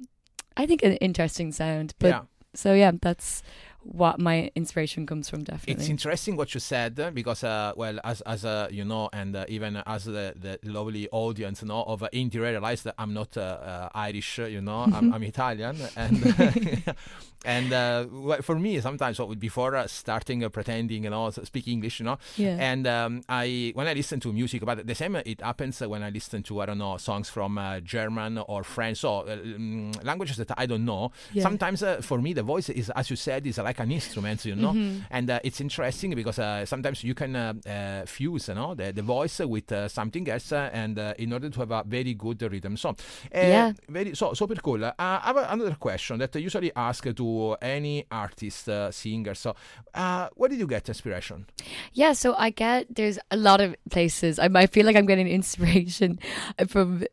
I 0.57 0.67
think 0.67 0.83
an 0.83 0.95
interesting 0.95 1.53
sound. 1.53 1.95
But 1.99 2.09
yeah. 2.09 2.21
so 2.55 2.75
yeah, 2.75 2.93
that's 3.01 3.43
what 3.85 4.19
my 4.19 4.51
inspiration 4.55 5.07
comes 5.07 5.29
from 5.29 5.45
definitely 5.45 5.75
It's 5.75 5.89
interesting 5.89 6.37
what 6.37 6.53
you 6.55 6.61
said 6.61 6.99
uh, 6.99 7.11
because, 7.11 7.45
uh, 7.45 7.73
well, 7.77 7.99
as 8.03 8.21
as 8.23 8.45
uh, 8.45 8.69
you 8.71 8.85
know, 8.85 9.09
and 9.13 9.37
uh, 9.37 9.45
even 9.49 9.77
as 9.87 10.05
the, 10.05 10.35
the 10.41 10.59
lovely 10.65 11.09
audience 11.11 11.63
you 11.63 11.69
know 11.69 11.83
of 11.83 12.03
uh, 12.03 12.09
Indie 12.13 12.41
realized 12.41 12.85
that 12.85 12.95
I'm 12.99 13.13
not 13.13 13.37
uh, 13.37 13.41
uh, 13.41 13.89
Irish, 13.95 14.39
you 14.39 14.61
know, 14.61 14.81
I'm, 14.93 15.13
I'm 15.15 15.23
Italian, 15.23 15.77
and 15.97 16.17
and 17.45 17.73
uh, 17.73 18.07
well, 18.11 18.43
for 18.43 18.59
me 18.59 18.81
sometimes 18.81 19.19
so 19.19 19.27
before 19.35 19.77
uh, 19.77 19.87
starting 19.87 20.43
uh, 20.45 20.49
pretending, 20.49 21.05
you 21.05 21.11
know, 21.11 21.27
s- 21.27 21.39
speak 21.45 21.69
English, 21.69 22.01
you 22.01 22.07
know, 22.07 22.19
yeah. 22.37 22.57
and 22.59 22.87
um, 22.87 23.23
I 23.29 23.73
when 23.75 23.87
I 23.87 23.93
listen 23.93 24.19
to 24.21 24.33
music, 24.33 24.65
but 24.65 24.87
the 24.87 24.95
same 24.95 25.15
it 25.17 25.41
happens 25.43 25.81
when 25.81 26.03
I 26.03 26.11
listen 26.11 26.43
to 26.45 26.61
I 26.63 26.67
don't 26.67 26.79
know 26.79 26.97
songs 26.97 27.29
from 27.29 27.59
uh, 27.59 27.81
German 27.81 28.39
or 28.39 28.65
French, 28.65 28.99
so 28.99 29.19
uh, 29.19 29.37
mm, 29.37 30.03
languages 30.05 30.37
that 30.39 30.51
I 30.57 30.67
don't 30.67 30.85
know. 30.85 31.13
Yeah. 31.33 31.43
Sometimes 31.43 31.83
uh, 31.83 32.01
for 32.01 32.21
me 32.21 32.33
the 32.33 32.43
voice 32.43 32.69
is, 32.71 32.91
as 32.91 33.11
you 33.11 33.17
said, 33.17 33.47
is 33.47 33.59
like 33.59 33.74
like 33.75 33.87
an 33.87 33.93
instrument, 33.93 34.45
you 34.45 34.55
know. 34.57 34.73
Mm-hmm. 34.73 35.01
And 35.11 35.31
uh, 35.31 35.41
it's 35.43 35.61
interesting 35.61 36.15
because 36.15 36.39
uh, 36.39 36.65
sometimes 36.67 37.03
you 37.05 37.15
can 37.15 37.37
uh, 37.37 37.53
uh, 37.67 38.07
fuse, 38.07 38.49
you 38.49 38.55
know, 38.55 38.75
the, 38.75 38.93
the 38.93 39.03
voice 39.03 39.41
with 39.41 39.71
uh, 39.73 39.89
something 39.89 40.29
else, 40.29 40.53
uh, 40.53 40.71
and 40.73 40.99
uh, 40.99 41.15
in 41.19 41.33
order 41.33 41.51
to 41.51 41.59
have 41.61 41.71
a 41.71 41.83
very 41.87 42.15
good 42.15 42.43
rhythm. 42.43 42.77
So, 42.77 42.91
uh, 42.91 42.95
Yeah. 43.33 43.73
very 43.89 44.15
so 44.15 44.35
super 44.35 44.57
cool. 44.57 44.85
Uh, 44.85 44.93
I 44.99 45.21
have 45.25 45.37
another 45.37 45.77
question 45.79 46.19
that 46.19 46.35
I 46.37 46.39
usually 46.39 46.73
ask 46.77 47.05
to 47.05 47.57
any 47.61 48.05
artist, 48.11 48.69
uh, 48.69 48.91
singer. 48.91 49.35
So, 49.35 49.55
uh, 49.95 50.29
where 50.35 50.49
did 50.49 50.59
you 50.59 50.67
get 50.67 50.89
inspiration? 50.89 51.47
Yeah, 51.93 52.13
so 52.15 52.35
I 52.39 52.51
get 52.51 52.95
there's 52.95 53.19
a 53.31 53.37
lot 53.37 53.61
of 53.61 53.75
places. 53.91 54.39
I, 54.39 54.49
I 54.55 54.67
feel 54.67 54.87
like 54.87 54.97
I'm 54.97 55.07
getting 55.07 55.29
inspiration 55.29 56.19
from 56.69 57.05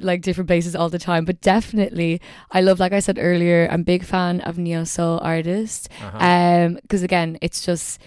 like 0.00 0.22
different 0.22 0.48
places 0.48 0.74
all 0.74 0.88
the 0.88 0.98
time, 0.98 1.24
but 1.24 1.40
definitely 1.40 2.20
I 2.50 2.60
love, 2.60 2.80
like 2.80 2.92
I 2.92 3.00
said 3.00 3.18
earlier, 3.20 3.68
I'm 3.70 3.82
big 3.82 4.04
fan 4.04 4.40
of 4.42 4.58
neo 4.58 4.84
soul 4.84 5.18
artists. 5.22 5.88
Uh-huh. 6.00 6.18
Um, 6.18 6.78
because 6.82 7.02
again, 7.02 7.38
it's 7.40 7.64
just 7.64 8.00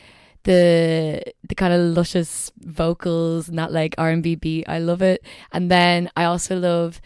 the 0.44 1.22
the 1.48 1.56
kind 1.56 1.74
of 1.74 1.82
luscious 1.98 2.52
vocals 2.60 3.50
and 3.50 3.58
that 3.60 3.72
like 3.72 3.96
R 3.98 4.10
and 4.10 4.24
B 4.24 4.36
beat. 4.36 4.68
I 4.68 4.80
love 4.80 5.02
it, 5.02 5.24
and 5.52 5.70
then 5.70 6.10
I 6.16 6.26
also 6.26 6.58
love 6.58 7.02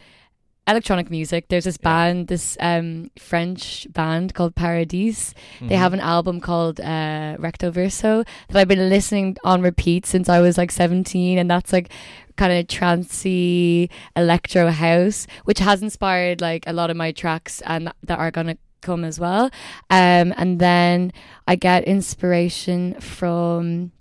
electronic 0.68 1.10
music. 1.12 1.48
There's 1.50 1.66
this 1.66 1.78
Yeah. 1.82 1.90
band, 1.90 2.28
this 2.28 2.58
um 2.60 3.10
French 3.20 3.88
band 3.92 4.34
called 4.34 4.56
Paradis. 4.56 5.34
Mm-hmm. 5.58 5.68
They 5.68 5.76
have 5.76 5.94
an 5.94 6.00
album 6.00 6.40
called 6.40 6.80
uh, 6.80 7.36
Recto 7.40 7.72
Verso 7.72 8.24
that 8.50 8.58
I've 8.60 8.68
been 8.68 8.90
listening 8.90 9.38
on 9.44 9.62
repeat 9.62 10.06
since 10.06 10.30
I 10.30 10.40
was 10.40 10.58
like 10.58 10.72
17, 10.72 11.38
and 11.38 11.50
that's 11.50 11.74
like 11.74 11.90
kind 12.38 12.52
of 12.54 12.66
trancey 12.68 13.90
electro 14.16 14.70
house, 14.72 15.28
which 15.46 15.60
has 15.60 15.84
inspired 15.84 16.42
like 16.42 16.64
a 16.66 16.74
lot 16.74 16.90
of 16.90 16.98
my 16.98 17.12
tracks 17.12 17.62
and 17.66 17.92
that 18.04 18.18
are 18.20 18.32
gonna 18.32 18.58
come 18.82 19.04
as 19.04 19.20
well. 19.20 19.46
Um, 19.90 20.34
and 20.38 20.60
then 20.60 21.12
I 21.48 21.56
get 21.56 21.84
inspiration 21.84 23.00
from 23.00 23.92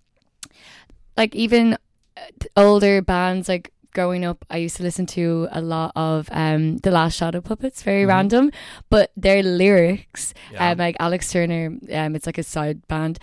like 1.16 1.34
even 1.34 1.74
uh, 2.16 2.20
older 2.56 3.02
bands 3.02 3.48
like 3.48 3.70
growing 3.92 4.24
up 4.24 4.44
i 4.50 4.56
used 4.56 4.76
to 4.76 4.82
listen 4.82 5.06
to 5.06 5.48
a 5.52 5.60
lot 5.60 5.92
of 5.96 6.28
um 6.32 6.78
the 6.78 6.90
last 6.90 7.16
shadow 7.16 7.40
puppets 7.40 7.82
very 7.82 8.04
Mhm. 8.04 8.08
random 8.08 8.50
but 8.90 9.10
their 9.16 9.42
lyrics 9.42 10.34
Yeah. 10.52 10.70
um 10.72 10.78
like 10.78 10.96
alex 11.00 11.30
turner 11.32 11.66
um 11.92 12.14
it's 12.16 12.26
like 12.26 12.38
a 12.38 12.42
side 12.42 12.86
band 12.88 13.18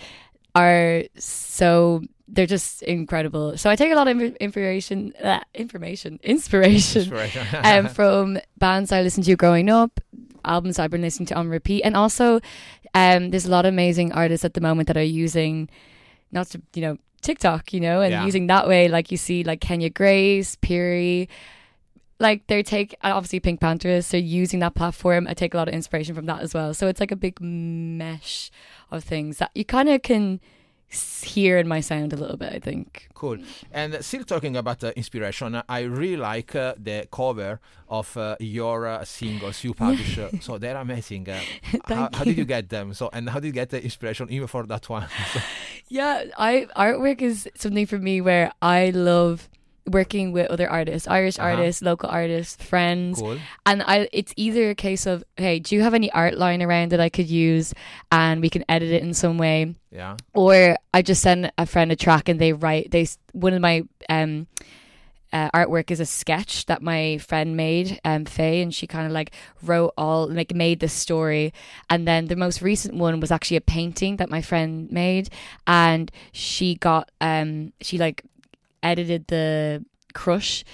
are 0.54 1.02
so 1.18 2.02
they're 2.28 2.46
just 2.46 2.82
incredible 2.82 3.56
so 3.58 3.68
i 3.70 3.76
take 3.76 3.90
a 3.92 3.94
lot 3.96 4.08
of 4.08 4.20
information 4.20 5.12
uh, 5.22 5.40
information 5.54 6.18
inspiration 6.24 7.02
Inspiration. 7.02 7.46
um, 7.64 7.88
from 7.98 8.38
bands 8.58 8.92
I 8.92 9.02
listened 9.02 9.26
to 9.26 9.36
growing 9.36 9.68
up, 9.68 9.98
albums 10.44 10.78
I've 10.78 10.90
been 10.90 11.02
listening 11.02 11.26
to 11.26 11.34
on 11.34 11.48
repeat, 11.48 11.82
and 11.82 11.96
also 11.96 12.40
um, 12.94 13.30
there's 13.30 13.46
a 13.46 13.50
lot 13.50 13.66
of 13.66 13.72
amazing 13.74 14.12
artists 14.12 14.44
at 14.44 14.54
the 14.54 14.60
moment 14.60 14.86
that 14.88 14.96
are 14.96 15.02
using 15.02 15.68
not 16.32 16.46
to 16.50 16.62
you 16.74 16.82
know 16.82 16.96
TikTok, 17.22 17.72
you 17.72 17.80
know, 17.80 18.00
and 18.00 18.12
Yeah. 18.12 18.24
using 18.24 18.46
that 18.48 18.66
way. 18.68 18.88
Like 18.88 19.10
you 19.10 19.16
see, 19.16 19.44
like 19.44 19.60
Kenya 19.60 19.90
Grace, 19.90 20.56
Piri. 20.60 21.28
Like 22.18 22.46
they 22.48 22.62
take 22.62 22.94
uh, 23.02 23.12
obviously 23.14 23.40
PinkPantheress, 23.40 24.10
they're 24.10 24.20
using 24.20 24.58
that 24.60 24.74
platform. 24.74 25.26
I 25.26 25.32
take 25.34 25.54
a 25.54 25.56
lot 25.56 25.68
of 25.68 25.74
inspiration 25.74 26.14
from 26.14 26.26
that 26.26 26.42
as 26.42 26.52
well. 26.52 26.74
So 26.74 26.86
it's 26.86 27.00
like 27.00 27.10
a 27.10 27.16
big 27.16 27.40
mesh 27.40 28.50
of 28.90 29.04
things 29.04 29.38
that 29.38 29.50
you 29.54 29.64
kind 29.64 29.88
of 29.88 30.02
can 30.02 30.40
hear 30.90 31.58
in 31.58 31.68
my 31.68 31.80
sound 31.80 32.12
a 32.12 32.16
little 32.16 32.36
bit. 32.36 32.52
I 32.52 32.58
think. 32.58 33.08
Cool. 33.14 33.38
And 33.72 34.04
still 34.04 34.24
talking 34.24 34.56
about 34.56 34.82
uh, 34.82 34.92
inspiration, 34.96 35.62
I 35.68 35.80
really 35.82 36.16
like 36.16 36.54
uh, 36.54 36.74
the 36.76 37.06
cover 37.12 37.60
of 37.88 38.16
uh, 38.16 38.36
your 38.40 38.86
uh, 38.86 39.04
singles 39.04 39.62
you 39.64 39.74
publish. 39.74 40.18
so 40.40 40.58
they're 40.58 40.76
amazing. 40.76 41.28
Uh, 41.28 41.40
how, 41.88 42.08
how 42.12 42.24
did 42.24 42.36
you 42.38 42.44
get 42.44 42.68
them? 42.68 42.94
So 42.94 43.10
and 43.12 43.28
how 43.28 43.40
did 43.40 43.48
you 43.48 43.52
get 43.52 43.70
the 43.70 43.82
inspiration 43.82 44.28
even 44.30 44.46
for 44.48 44.64
that 44.66 44.88
one? 44.88 45.06
So- 45.32 45.40
Yeah, 45.88 46.24
I 46.38 46.66
artwork 46.76 47.20
is 47.20 47.48
something 47.56 47.84
for 47.86 47.98
me 47.98 48.20
where 48.20 48.52
I 48.62 48.90
love 48.90 49.48
working 49.86 50.32
with 50.32 50.46
other 50.50 50.68
artists, 50.68 51.08
Irish 51.08 51.38
Uh-huh. 51.38 51.48
artists, 51.48 51.82
local 51.82 52.08
artists, 52.08 52.62
friends, 52.62 53.18
cool. 53.20 53.38
and 53.66 53.82
I 53.82 54.08
it's 54.12 54.32
either 54.36 54.70
a 54.70 54.74
case 54.74 55.06
of 55.06 55.24
hey, 55.36 55.58
do 55.58 55.74
you 55.74 55.82
have 55.82 55.94
any 55.94 56.10
art 56.12 56.36
line 56.38 56.62
around 56.62 56.92
that 56.92 57.00
I 57.00 57.08
could 57.08 57.28
use 57.30 57.74
and 58.12 58.40
we 58.40 58.50
can 58.50 58.64
edit 58.68 58.90
it 58.90 59.02
in 59.02 59.14
some 59.14 59.38
way, 59.38 59.74
Yeah. 59.90 60.16
or 60.34 60.76
I 60.94 61.02
just 61.02 61.22
send 61.22 61.50
a 61.58 61.66
friend 61.66 61.90
a 61.92 61.96
track 61.96 62.28
and 62.28 62.40
they 62.40 62.52
write 62.52 62.90
they 62.90 63.06
one 63.32 63.54
of 63.54 63.60
my 63.60 63.82
um 64.08 64.46
uh, 65.32 65.48
artwork 65.52 65.92
is 65.92 66.00
a 66.00 66.04
sketch 66.06 66.66
that 66.66 66.82
my 66.82 67.16
friend 67.18 67.56
made, 67.56 68.00
um, 68.04 68.24
Faye, 68.24 68.60
and 68.62 68.74
she 68.74 68.88
kind 68.88 69.06
of 69.06 69.12
like 69.12 69.30
wrote 69.62 69.94
all, 69.96 70.26
like 70.28 70.52
made 70.52 70.80
the 70.80 70.88
story. 70.88 71.52
And 71.88 72.04
then 72.08 72.26
the 72.26 72.34
most 72.34 72.60
recent 72.60 72.96
one 72.96 73.20
was 73.20 73.30
actually 73.30 73.58
a 73.58 73.60
painting 73.60 74.16
that 74.16 74.28
my 74.28 74.42
friend 74.42 74.90
made, 74.90 75.30
and 75.68 76.10
she 76.32 76.74
got, 76.74 77.12
um, 77.20 77.72
she 77.80 77.96
like 77.96 78.24
edited 78.82 79.26
the 79.28 79.84
crush 80.14 80.64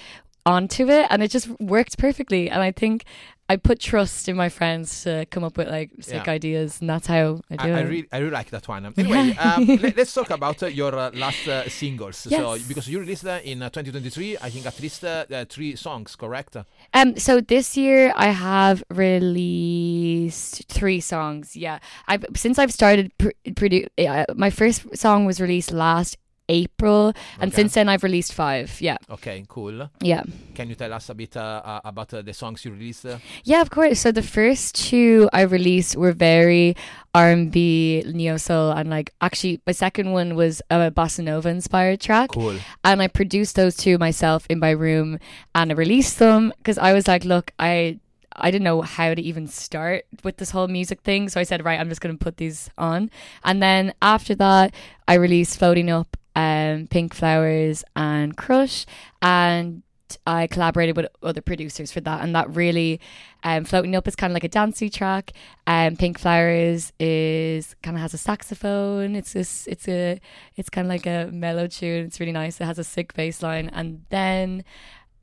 onto 0.45 0.89
it, 0.89 1.07
and 1.09 1.21
it 1.21 1.29
just 1.31 1.47
worked 1.59 1.97
perfectly. 1.97 2.49
And 2.49 2.61
I 2.61 2.71
think 2.71 3.03
I 3.49 3.55
put 3.55 3.79
trust 3.79 4.27
in 4.27 4.35
my 4.35 4.49
friends 4.49 5.03
to 5.03 5.25
come 5.29 5.43
up 5.43 5.57
with 5.57 5.69
like 5.69 5.91
sick 6.01 6.25
Yeah. 6.25 6.33
ideas, 6.33 6.81
and 6.81 6.89
that's 6.89 7.07
how 7.07 7.41
I 7.49 7.55
do 7.55 7.73
I, 7.73 7.77
I 7.77 7.79
it. 7.81 7.83
really, 7.83 8.07
I 8.11 8.17
really 8.19 8.31
like 8.31 8.49
that 8.51 8.67
one. 8.67 8.93
Anyway, 8.97 9.35
um, 9.37 9.65
let, 9.81 9.97
us 9.99 10.13
talk 10.13 10.29
about 10.31 10.63
uh, 10.63 10.67
your 10.67 10.93
uh, 10.95 11.11
last 11.13 11.47
uh, 11.47 11.67
singles. 11.69 12.17
So, 12.17 12.57
because 12.67 12.87
you 12.89 12.99
released 12.99 13.25
uh, 13.25 13.39
in 13.43 13.61
uh, 13.61 13.69
2023, 13.69 14.37
I 14.41 14.49
think 14.49 14.65
at 14.65 14.79
least 14.81 15.03
uh, 15.05 15.25
three 15.49 15.75
songs, 15.75 16.15
correct? 16.15 16.57
Um, 16.93 17.17
so 17.17 17.39
this 17.41 17.77
year 17.77 18.11
I 18.15 18.27
have 18.31 18.83
released 18.89 20.67
three 20.67 20.99
songs. 20.99 21.55
Yeah, 21.55 21.79
I've 22.07 22.25
since 22.35 22.59
I've 22.59 22.73
started 22.73 23.11
pr- 23.17 23.31
produ- 23.49 23.87
uh, 23.97 24.25
my 24.35 24.49
first 24.49 24.95
song 24.97 25.25
was 25.25 25.39
released 25.41 25.71
last 25.71 26.17
April, 26.49 27.13
and 27.39 27.51
Okay. 27.51 27.55
since 27.61 27.73
then 27.73 27.89
I've 27.89 28.03
released 28.03 28.33
five. 28.33 28.79
Yeah, 28.81 28.97
Okay, 29.09 29.43
cool. 29.47 29.89
yeah, 30.01 30.23
Can 30.55 30.69
you 30.69 30.75
tell 30.75 30.93
us 30.93 31.09
a 31.09 31.13
bit 31.15 31.35
uh, 31.37 31.61
uh, 31.63 31.81
about 31.83 32.13
uh, 32.13 32.21
the 32.21 32.33
songs 32.33 32.63
you 32.65 32.71
released? 32.71 33.05
Uh? 33.05 33.17
yeah. 33.43 33.61
Of 33.61 33.69
course. 33.69 33.99
So 33.99 34.11
the 34.11 34.23
first 34.23 34.75
two 34.75 35.29
I 35.33 35.41
released 35.41 35.95
were 35.95 36.13
very 36.13 36.75
R 37.13 37.29
and 37.31 37.51
B, 37.51 38.03
neo 38.13 38.37
soul, 38.37 38.71
and 38.71 38.89
like 38.89 39.13
actually 39.21 39.61
my 39.65 39.73
second 39.73 40.11
one 40.11 40.35
was 40.35 40.61
a 40.69 40.91
bossa 40.91 41.23
nova 41.23 41.49
inspired 41.49 41.99
track. 41.99 42.29
Cool. 42.31 42.57
and 42.83 43.01
I 43.01 43.07
produced 43.07 43.55
those 43.55 43.75
two 43.75 43.97
myself 43.97 44.45
in 44.49 44.59
my 44.59 44.71
room 44.71 45.19
and 45.55 45.71
I 45.71 45.75
released 45.75 46.19
them 46.19 46.53
because 46.57 46.77
I 46.77 46.93
was 46.93 47.07
like, 47.07 47.25
look, 47.25 47.51
I 47.59 47.99
I 48.39 48.51
didn't 48.51 48.65
know 48.65 48.83
how 48.83 49.15
to 49.15 49.21
even 49.21 49.47
start 49.47 50.05
with 50.23 50.37
this 50.37 50.51
whole 50.51 50.67
music 50.67 51.01
thing, 51.01 51.27
so 51.27 51.39
I 51.39 51.43
said, 51.43 51.65
right, 51.65 51.79
I'm 51.79 51.89
just 51.89 52.01
gonna 52.01 52.17
put 52.17 52.37
these 52.37 52.69
on, 52.77 53.09
and 53.43 53.63
then 53.63 53.93
after 54.01 54.35
that, 54.35 54.75
I 55.07 55.15
released 55.15 55.57
Floating 55.57 55.89
Up, 55.89 56.15
um, 56.37 56.87
Pink 56.87 57.13
Flowers, 57.13 57.83
and 57.95 58.37
Crush, 58.37 58.85
and 59.21 59.81
I 60.25 60.47
collaborated 60.47 60.95
with 60.95 61.07
other 61.21 61.41
producers 61.41 61.91
for 61.91 61.99
that, 62.01 62.21
and 62.23 62.33
that 62.35 62.49
really, 62.55 63.01
um, 63.43 63.65
Floating 63.65 63.95
Up 63.95 64.07
is 64.07 64.15
kind 64.15 64.31
of 64.31 64.35
like 64.35 64.43
a 64.45 64.47
dancey 64.47 64.89
track, 64.89 65.33
and 65.65 65.93
um, 65.93 65.97
Pink 65.97 66.19
Flowers 66.19 66.93
is 66.99 67.75
kind 67.83 67.97
of 67.97 68.01
has 68.01 68.13
a 68.13 68.17
saxophone. 68.17 69.15
It's 69.15 69.33
this, 69.33 69.67
it's 69.67 69.87
a, 69.87 70.21
it's 70.55 70.69
kind 70.69 70.85
of 70.87 70.89
like 70.89 71.05
a 71.05 71.29
mellow 71.33 71.67
tune. 71.67 72.05
It's 72.05 72.19
really 72.19 72.31
nice. 72.31 72.61
It 72.61 72.65
has 72.65 72.79
a 72.79 72.83
sick 72.83 73.13
bass 73.15 73.41
line, 73.41 73.69
and 73.73 74.05
then, 74.09 74.63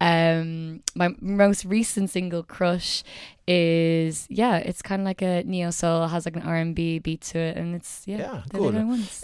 um, 0.01 0.83
my 0.95 1.15
most 1.21 1.65
recent 1.65 2.11
single, 2.11 2.43
Crush, 2.43 3.03
is 3.47 4.27
yeah, 4.31 4.57
it's 4.57 4.83
kind 4.83 5.03
of 5.03 5.07
like 5.07 5.23
a 5.23 5.43
neo 5.45 5.71
soul. 5.71 6.07
Has 6.09 6.25
like 6.25 6.37
an 6.37 6.43
R 6.43 6.57
and 6.57 6.75
B 6.75 6.99
beat 6.99 7.21
to 7.23 7.39
it, 7.39 7.57
and 7.57 7.75
it's 7.75 8.03
yeah, 8.07 8.17
Yeah. 8.17 8.43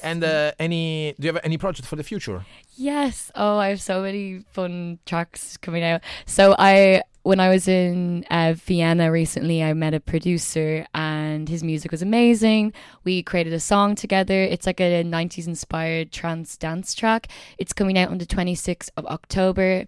And 0.02 0.22
uh, 0.22 0.52
any? 0.59 1.14
Do 1.18 1.26
you 1.26 1.33
have 1.33 1.42
any 1.44 1.59
project 1.59 1.88
for 1.88 1.96
the 1.96 2.04
future? 2.04 2.44
Yes. 2.76 3.30
Oh, 3.35 3.59
I 3.59 3.68
have 3.68 3.80
so 3.80 4.02
many 4.02 4.44
fun 4.52 4.98
tracks 5.06 5.56
coming 5.56 5.83
out. 5.83 6.02
So 6.26 6.54
I 6.59 7.02
when 7.22 7.40
I 7.40 7.50
was 7.50 7.68
in 7.68 8.24
uh, 8.30 8.54
Vienna 8.56 9.12
recently, 9.12 9.62
I 9.62 9.74
met 9.74 9.92
a 9.92 10.00
producer 10.00 10.87
and 10.94 11.48
his 11.48 11.62
music 11.62 11.90
was 11.90 12.00
amazing. 12.02 12.72
We 13.04 13.22
created 13.22 13.52
a 13.52 13.61
song 13.61 13.94
together. 13.94 14.42
It's 14.42 14.66
like 14.66 14.80
a 14.80 15.04
90s 15.04 15.46
inspired 15.46 16.12
trance 16.12 16.56
dance 16.56 16.94
track. 16.94 17.28
It's 17.59 17.72
coming 17.74 17.98
out 17.98 18.11
on 18.11 18.18
the 18.18 18.26
26th 18.26 18.88
of 18.96 19.04
October. 19.06 19.85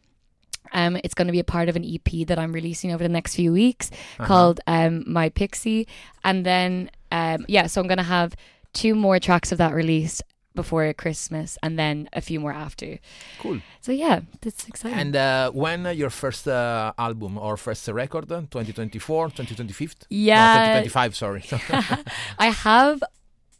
Um, 0.72 0.96
it's 1.04 1.14
going 1.14 1.26
to 1.26 1.32
be 1.32 1.40
a 1.40 1.44
part 1.44 1.68
of 1.68 1.76
an 1.76 1.84
EP 1.84 2.26
that 2.26 2.38
I'm 2.38 2.52
releasing 2.52 2.92
over 2.92 3.02
the 3.02 3.08
next 3.08 3.34
few 3.34 3.52
weeks 3.52 3.90
called 4.18 4.60
um, 4.66 5.04
My 5.06 5.28
Pixie. 5.28 5.86
And 6.24 6.46
then, 6.46 6.90
um, 7.10 7.44
yeah, 7.48 7.66
so 7.66 7.80
I'm 7.80 7.88
going 7.88 7.98
to 7.98 8.04
have 8.04 8.34
two 8.72 8.94
more 8.94 9.18
tracks 9.18 9.52
of 9.52 9.58
that 9.58 9.74
released 9.74 10.22
before 10.54 10.92
Christmas 10.92 11.58
and 11.62 11.78
then 11.78 12.08
a 12.12 12.20
few 12.20 12.40
more 12.40 12.52
after. 12.52 12.98
Cool. 13.38 13.60
So, 13.80 13.92
yeah, 13.92 14.20
that's 14.40 14.68
exciting. 14.68 14.98
And 14.98 15.16
uh, 15.16 15.50
when 15.50 15.86
uh, 15.86 15.90
your 15.90 16.10
first 16.10 16.46
uh, 16.46 16.92
album 16.98 17.38
or 17.38 17.56
first 17.56 17.88
record? 17.88 18.30
uh, 18.30 18.40
2024, 18.50 19.26
2025? 19.28 19.96
Yeah. 20.10 20.54
No, 20.74 20.82
2025. 20.82 21.16
Sorry. 21.16 21.44
I 22.38 22.46
have 22.50 23.02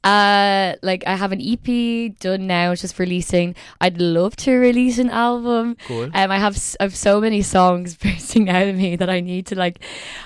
Uh, 0.05 0.75
like 0.83 1.05
I 1.07 1.15
have 1.15 1.31
an 1.31 1.41
EP 1.41 2.19
done 2.19 2.47
now, 2.49 2.73
it's 2.73 2.81
just 2.81 2.99
releasing. 2.99 3.55
I'd 3.81 4.01
love 4.01 4.35
to 4.37 4.53
release 4.57 4.99
an 4.99 5.11
album. 5.11 5.77
Cool. 5.87 6.11
Um, 6.13 6.31
I 6.31 6.39
have 6.39 6.57
s- 6.57 6.77
I've 6.81 6.97
so 6.97 7.21
many 7.21 7.41
songs 7.43 7.95
bursting 8.03 8.51
out 8.51 8.67
of 8.67 8.75
me 8.77 8.97
that 8.97 9.09
I 9.09 9.21
need 9.21 9.47
to 9.47 9.55
like, 9.55 9.79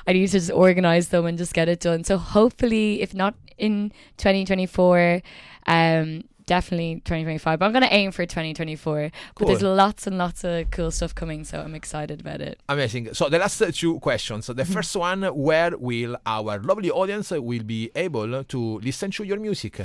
I 0.06 0.14
need 0.14 0.26
to 0.28 0.32
just 0.32 0.50
organize 0.50 1.08
them 1.08 1.26
and 1.26 1.36
just 1.36 1.52
get 1.52 1.68
it 1.68 1.80
done. 1.80 2.04
So 2.04 2.16
hopefully, 2.16 3.02
if 3.02 3.12
not 3.12 3.34
in 3.58 3.92
2024, 4.16 5.20
um, 5.66 6.22
definitely 6.46 6.96
2025. 7.04 7.58
But 7.58 7.66
I'm 7.66 7.72
gonna 7.72 7.88
aim 7.90 8.12
for 8.12 8.24
2024. 8.24 9.10
But 9.38 9.46
there's 9.46 9.62
lots 9.62 10.06
and 10.06 10.16
lots 10.18 10.44
of 10.44 10.70
cool 10.70 10.90
stuff 10.90 11.14
coming, 11.14 11.44
so 11.44 11.60
I'm 11.60 11.74
excited 11.74 12.20
about 12.20 12.40
it. 12.40 12.58
Amazing. 12.68 13.14
So 13.14 13.28
the 13.28 13.38
last 13.38 13.62
two 13.74 13.98
questions. 14.00 14.46
So 14.46 14.52
the 14.52 14.62
Mm-hmm. 14.62 14.72
first 14.72 14.96
one, 14.96 15.22
where 15.22 15.76
will 15.76 16.16
our 16.26 16.58
lovely 16.60 16.90
audience 16.90 17.30
will 17.30 17.62
be 17.62 17.90
able 17.94 18.42
to 18.44 18.78
listen 18.80 19.10
to 19.12 19.24
your 19.24 19.38
music? 19.38 19.80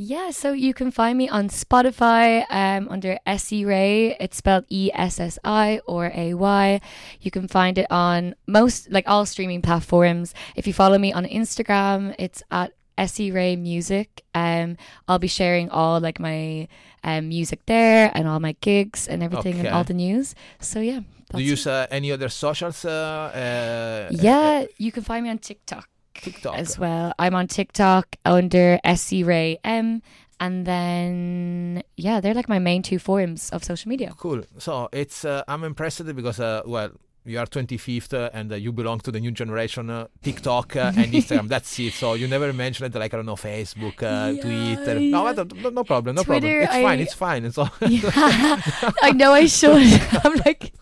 Yeah, 0.00 0.30
so 0.30 0.52
you 0.52 0.74
can 0.74 0.92
find 0.92 1.18
me 1.18 1.28
on 1.28 1.48
Spotify 1.48 2.44
um, 2.50 2.86
under 2.88 3.18
Essie 3.26 3.64
Ray. 3.64 4.16
It's 4.20 4.36
spelled 4.36 4.64
E 4.68 4.90
S 4.94 5.18
S 5.18 5.38
I 5.42 5.80
or 5.86 6.12
A 6.14 6.34
Y. 6.34 6.80
You 7.20 7.30
can 7.32 7.48
find 7.48 7.78
it 7.78 7.86
on 7.90 8.36
most, 8.46 8.92
like 8.92 9.08
all 9.08 9.26
streaming 9.26 9.60
platforms. 9.60 10.34
If 10.54 10.68
you 10.68 10.72
follow 10.72 10.98
me 10.98 11.12
on 11.12 11.24
Instagram, 11.24 12.14
it's 12.16 12.44
at 12.52 12.72
Essie 12.98 13.30
Ray 13.30 13.56
Music. 13.56 14.22
Um, 14.34 14.76
I'll 15.06 15.18
be 15.18 15.28
sharing 15.28 15.70
all 15.70 16.00
like 16.00 16.18
my 16.20 16.68
um, 17.04 17.28
music 17.28 17.60
there 17.66 18.10
and 18.14 18.28
all 18.28 18.40
my 18.40 18.56
gigs 18.60 19.08
and 19.08 19.22
everything 19.22 19.58
and 19.60 19.68
all 19.68 19.84
the 19.84 19.94
news. 19.94 20.34
So 20.60 20.80
yeah. 20.80 21.00
Do 21.32 21.42
you 21.42 21.50
use 21.50 21.66
uh, 21.66 21.86
any 21.90 22.10
other 22.10 22.28
socials? 22.28 22.84
Uh, 22.84 22.90
uh, 22.90 24.08
Yeah, 24.10 24.64
you 24.78 24.90
can 24.92 25.02
find 25.02 25.24
me 25.24 25.30
on 25.30 25.38
TikTok. 25.38 25.88
TikTok. 26.14 26.56
as 26.56 26.78
well. 26.78 27.12
I'm 27.18 27.34
on 27.34 27.46
TikTok 27.46 28.16
under 28.24 28.80
Essie 28.82 29.22
Ray 29.22 29.58
M, 29.62 30.02
and 30.40 30.66
then 30.66 31.82
yeah, 31.96 32.20
they're 32.20 32.34
like 32.34 32.48
my 32.48 32.58
main 32.58 32.82
two 32.82 32.98
forms 32.98 33.50
of 33.50 33.62
social 33.62 33.88
media. 33.88 34.14
Cool. 34.16 34.42
So 34.58 34.88
it's 34.92 35.24
uh, 35.24 35.44
I'm 35.46 35.64
impressed 35.64 36.04
because 36.04 36.40
uh, 36.40 36.62
well. 36.66 36.90
You 37.28 37.38
are 37.40 37.46
25th 37.46 38.14
uh, 38.14 38.30
and 38.32 38.50
uh, 38.50 38.56
you 38.56 38.72
belong 38.72 39.00
to 39.00 39.10
the 39.12 39.20
new 39.20 39.30
generation, 39.30 39.90
uh, 39.90 40.06
TikTok 40.22 40.76
uh, 40.76 40.92
and 40.96 41.12
Instagram. 41.12 41.48
That's 41.54 41.78
it. 41.78 41.92
So 41.92 42.14
you 42.14 42.26
never 42.26 42.52
mentioned 42.54 42.94
like 42.94 43.12
I 43.12 43.16
don't 43.18 43.26
know 43.26 43.36
Facebook, 43.36 44.02
uh, 44.02 44.32
Yeah, 44.32 44.42
Twitter. 44.42 44.94
No, 45.00 45.26
yeah. 45.26 45.44
no, 45.62 45.68
no 45.70 45.84
problem, 45.84 46.16
no 46.16 46.24
problem. 46.24 46.40
Twitter, 46.40 46.60
It's 46.62 46.72
fine. 46.72 47.00
It's 47.00 47.14
fine. 47.14 47.52
So 47.52 47.68
Yeah, 47.86 48.10
I 49.02 49.12
know 49.14 49.32
I 49.32 49.44
should. 49.46 49.82
I'm 50.24 50.36
like, 50.46 50.72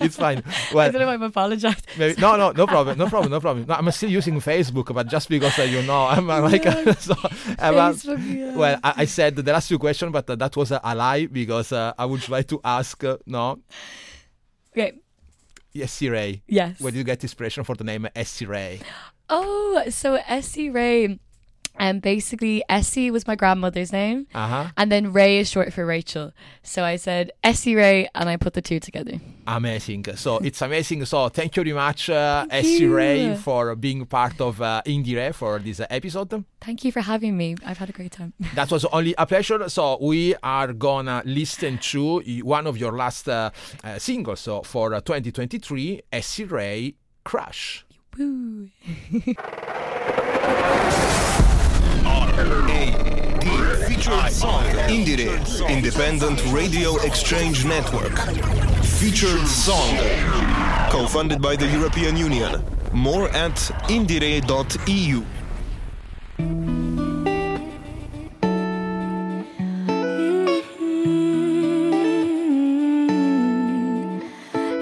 it's 0.00 0.16
fine. 0.16 0.42
I 0.46 0.74
Well, 0.74 0.92
don't 0.92 1.00
know 1.00 1.08
if 1.08 1.14
I'm 1.14 1.22
apologized. 1.22 1.86
Maybe, 1.96 2.20
no, 2.20 2.36
no, 2.36 2.50
no 2.50 2.66
problem, 2.66 2.98
no 2.98 3.06
problem, 3.08 3.30
no 3.32 3.40
problem. 3.40 3.64
No, 3.66 3.74
I'm 3.74 3.90
still 3.92 4.10
using 4.10 4.34
Facebook, 4.40 4.92
but 4.92 5.08
just 5.08 5.28
because 5.30 5.58
uh, 5.58 5.62
you 5.62 5.82
know, 5.82 6.04
I'm 6.06 6.28
uh, 6.28 6.40
like, 6.42 6.64
Yeah. 6.64 6.92
so, 6.96 7.14
uh, 7.14 7.72
Facebook, 7.72 8.20
yeah. 8.36 8.56
well, 8.56 8.78
I, 8.84 8.92
I 8.98 9.04
said 9.06 9.36
the 9.36 9.52
last 9.52 9.68
two 9.68 9.78
questions, 9.78 10.12
but 10.12 10.28
uh, 10.28 10.36
that 10.36 10.54
was 10.56 10.70
a, 10.70 10.80
lie 10.94 11.26
because 11.26 11.72
uh, 11.72 11.94
I 11.98 12.04
would 12.04 12.20
try 12.20 12.42
to 12.42 12.60
ask, 12.62 13.02
uh, 13.04 13.16
no, 13.26 13.60
Okay. 14.72 14.92
Essie 15.74 16.08
Ray. 16.08 16.42
Yes. 16.46 16.80
Where 16.80 16.92
did 16.92 16.98
you 16.98 17.04
get 17.04 17.22
inspiration 17.22 17.64
for 17.64 17.74
the 17.74 17.84
name 17.84 18.08
Essie 18.14 18.46
Ray? 18.46 18.80
Oh, 19.28 19.82
so 19.88 20.18
Essie 20.26 20.70
Ray. 20.70 21.18
And 21.76 22.00
basically, 22.02 22.62
Essie 22.68 23.10
was 23.10 23.26
my 23.26 23.34
grandmother's 23.34 23.92
name, 23.92 24.26
Uh 24.34 24.46
huh. 24.46 24.66
and 24.76 24.92
then 24.92 25.12
Ray 25.12 25.38
is 25.38 25.48
short 25.50 25.72
for 25.72 25.84
Rachel. 25.86 26.32
So 26.62 26.84
I 26.84 26.96
said 26.96 27.32
Essie 27.42 27.74
Ray, 27.74 28.08
and 28.14 28.28
I 28.28 28.36
put 28.36 28.52
the 28.54 28.62
two 28.62 28.78
together. 28.78 29.14
Amazing. 29.46 30.04
So 30.16 30.38
it's 30.38 30.62
amazing. 30.62 31.04
So 31.06 31.28
thank 31.28 31.56
you 31.56 31.64
very 31.64 31.74
much, 31.74 32.08
uh, 32.10 32.46
Thank 32.48 32.64
Essie 32.64 32.84
you. 32.84 32.94
Ray, 32.94 33.34
for 33.36 33.74
being 33.74 34.04
part 34.06 34.40
of 34.40 34.60
uh, 34.62 34.82
Indie 34.86 35.16
Ray 35.16 35.32
for 35.32 35.58
this 35.58 35.80
episode. 35.90 36.44
Thank 36.60 36.84
you 36.84 36.92
for 36.92 37.00
having 37.00 37.36
me. 37.36 37.56
I've 37.66 37.78
had 37.78 37.88
a 37.88 37.92
great 37.92 38.12
time. 38.12 38.32
That 38.54 38.70
was 38.70 38.84
only 38.86 39.14
a 39.18 39.26
pleasure. 39.26 39.68
So 39.68 39.98
we 40.00 40.34
are 40.42 40.72
gonna 40.72 41.22
listen 41.24 41.78
to 41.78 42.20
one 42.44 42.66
of 42.68 42.76
your 42.78 42.92
last 42.92 43.28
uh, 43.28 43.50
uh, 43.82 43.98
singles. 43.98 44.40
So 44.40 44.62
for 44.62 44.94
uh, 44.94 45.00
2023, 45.00 46.02
Essie 46.12 46.44
Ray, 46.44 46.94
Crush. 47.24 47.84
Woo. 48.18 48.68
Indire. 54.88 55.68
Independent 55.68 56.42
Radio 56.52 56.96
Exchange 57.02 57.64
Network. 57.64 58.18
Featured 58.84 59.46
song. 59.46 59.96
Co-funded 60.90 61.40
by 61.42 61.56
the 61.56 61.66
European 61.66 62.16
Union. 62.16 62.62
More 62.92 63.28
at 63.30 63.56
indire.eu. 63.88 65.24
Mm-hmm. 66.38 66.82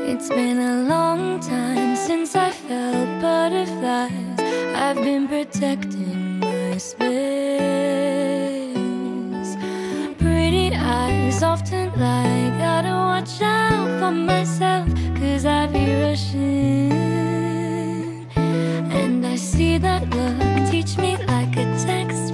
It's 0.09 0.29
been 0.29 0.59
a 0.59 0.83
long 0.83 1.41
time 1.41 1.97
since 1.97 2.37
I 2.37 2.51
felt 2.51 3.23
butterflies. 3.23 4.39
I've 4.75 4.97
been 4.97 5.27
protecting 5.29 6.41
space. 6.81 7.11
Pretty 10.19 10.75
eyes 10.75 11.43
often 11.43 11.93
lie. 12.01 12.51
Gotta 12.59 12.95
watch 13.11 13.43
out 13.43 14.01
for 14.01 14.13
myself, 14.13 14.89
cause 15.19 15.45
I 15.45 15.67
be 15.67 15.95
rushing. 16.03 16.91
And 18.37 19.27
I 19.27 19.37
see 19.37 19.79
that 19.79 20.09
look, 20.11 20.71
teach 20.71 20.97
me 20.97 21.17
like 21.27 21.57
a 21.57 21.67
textbook. 21.85 22.30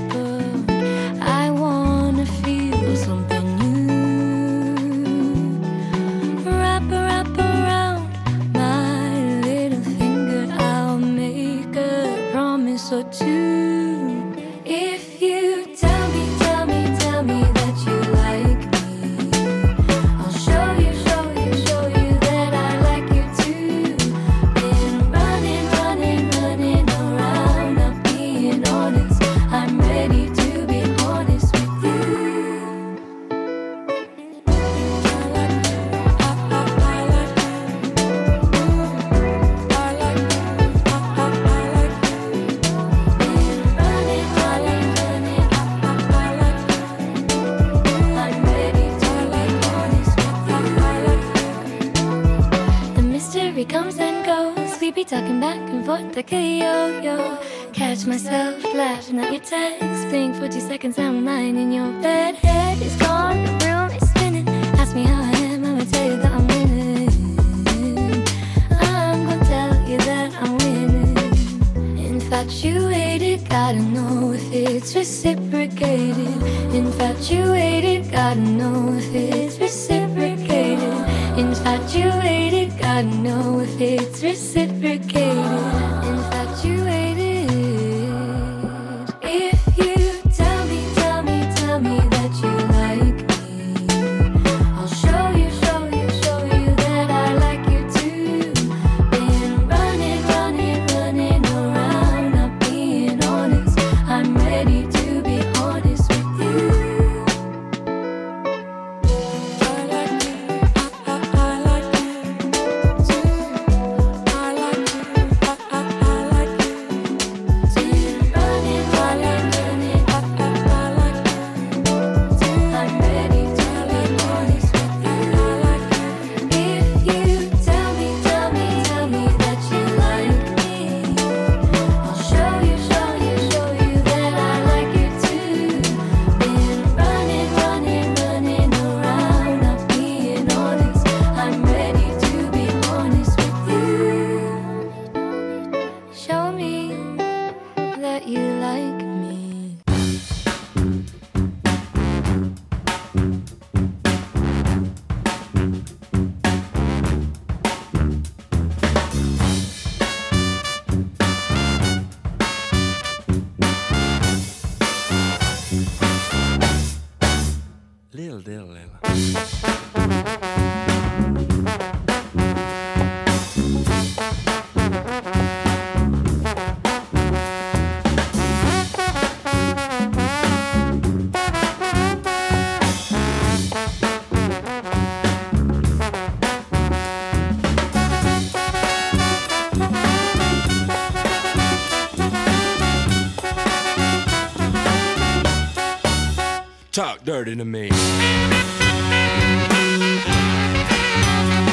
Dirty 197.47 197.59
to 197.59 197.65
me. 197.65 197.89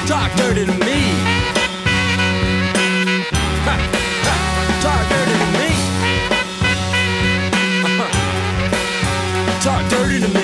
Talk 0.05 0.31
dirty 0.35 0.65
to 0.65 0.71
me. 0.71 0.99
Talk 4.83 5.09
dirty 5.09 5.35
to 5.39 5.47
me. 5.57 5.69
Talk 9.63 9.89
dirty 9.89 10.19
to 10.19 10.27
me. 10.35 10.42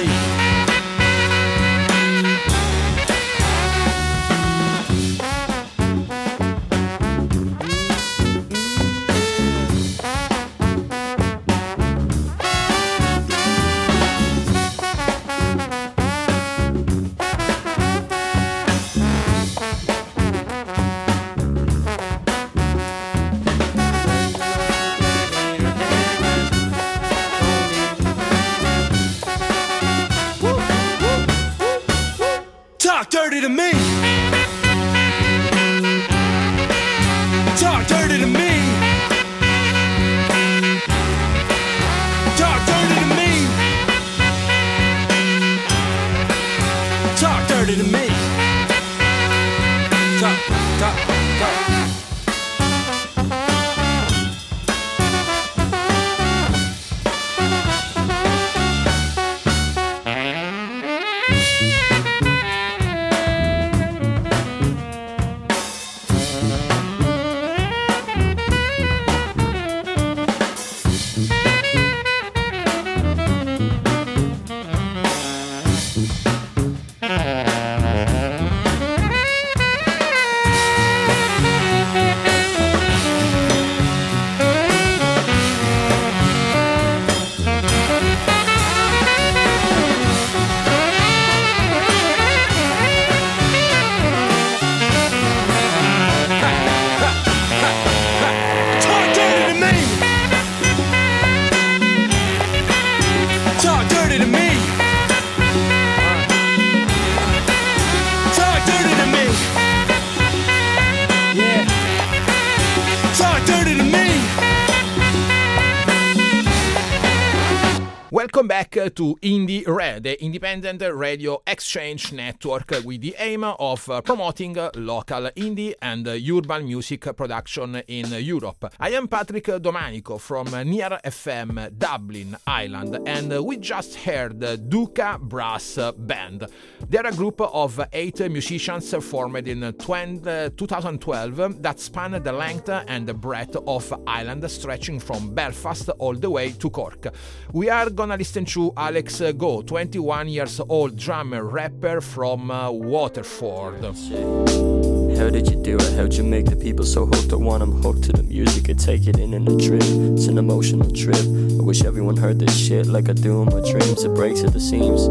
Back 118.59 118.71
to 118.71 119.15
IndieRE, 119.21 120.03
the 120.03 120.21
independent 120.21 120.81
radio 120.93 121.41
exchange 121.47 122.11
network 122.11 122.69
with 122.83 122.99
the 122.99 123.15
aim 123.17 123.45
of 123.45 123.89
uh, 123.89 124.01
promoting 124.01 124.53
local 124.75 125.29
indie 125.37 125.73
and 125.81 126.05
urban 126.05 126.65
music 126.65 127.03
production 127.15 127.81
in 127.87 128.11
Europe. 128.21 128.69
I 128.77 128.89
am 128.89 129.07
Patrick 129.07 129.45
Domanico 129.61 130.17
from 130.17 130.47
Near 130.69 130.99
FM 131.05 131.77
Dublin, 131.77 132.35
Ireland, 132.45 132.99
and 133.07 133.45
we 133.45 133.55
just 133.55 133.95
heard 133.95 134.41
the 134.41 134.57
Booka 134.57 135.17
Brass 135.21 135.79
Band. 135.97 136.45
They're 136.89 137.07
a 137.07 137.13
group 137.13 137.39
of 137.39 137.79
eight 137.93 138.19
musicians 138.29 138.93
formed 139.05 139.47
in 139.47 139.63
uh, 139.63 139.71
20, 139.71 140.29
uh, 140.29 140.49
2012 140.57 141.61
that 141.61 141.79
span 141.79 142.21
the 142.21 142.33
length 142.33 142.67
and 142.67 143.07
the 143.07 143.13
breadth 143.13 143.55
of 143.55 143.93
Ireland, 144.05 144.51
stretching 144.51 144.99
from 144.99 145.33
Belfast 145.33 145.87
all 145.97 146.15
the 146.15 146.29
way 146.29 146.51
to 146.51 146.69
Cork. 146.69 147.07
We 147.53 147.69
are 147.69 147.89
gonna 147.89 148.17
listen 148.17 148.48
to 148.49 148.73
Alex 148.75 149.21
Gough, 149.37 149.67
21 149.67 150.27
years 150.27 150.59
old 150.69 150.97
drummer 150.97 151.43
rapper 151.43 152.01
from 152.01 152.49
uh, 152.49 152.71
Waterford. 152.71 153.83
How 153.83 155.29
did 155.29 155.47
you 155.51 155.61
do 155.61 155.77
it? 155.77 155.93
How'd 155.93 156.15
you 156.15 156.23
make 156.23 156.47
the 156.47 156.55
people 156.55 156.83
so 156.83 157.05
hooked? 157.05 157.31
I 157.31 157.35
want 157.35 157.59
them 157.59 157.79
hooked 157.83 158.05
to 158.05 158.11
the 158.11 158.23
music 158.23 158.69
and 158.69 158.79
take 158.79 159.05
it 159.05 159.19
in 159.19 159.35
in 159.35 159.47
a 159.47 159.55
trip. 159.57 159.83
It's 159.83 160.25
an 160.25 160.39
emotional 160.39 160.89
trip. 160.89 161.23
I 161.59 161.61
wish 161.61 161.83
everyone 161.83 162.17
heard 162.17 162.39
this 162.39 162.57
shit 162.57 162.87
like 162.87 163.07
I 163.07 163.13
do 163.13 163.43
in 163.43 163.49
my 163.49 163.61
dreams. 163.69 164.03
It 164.03 164.15
breaks 164.15 164.43
at 164.43 164.53
the 164.53 164.59
seams, 164.59 165.03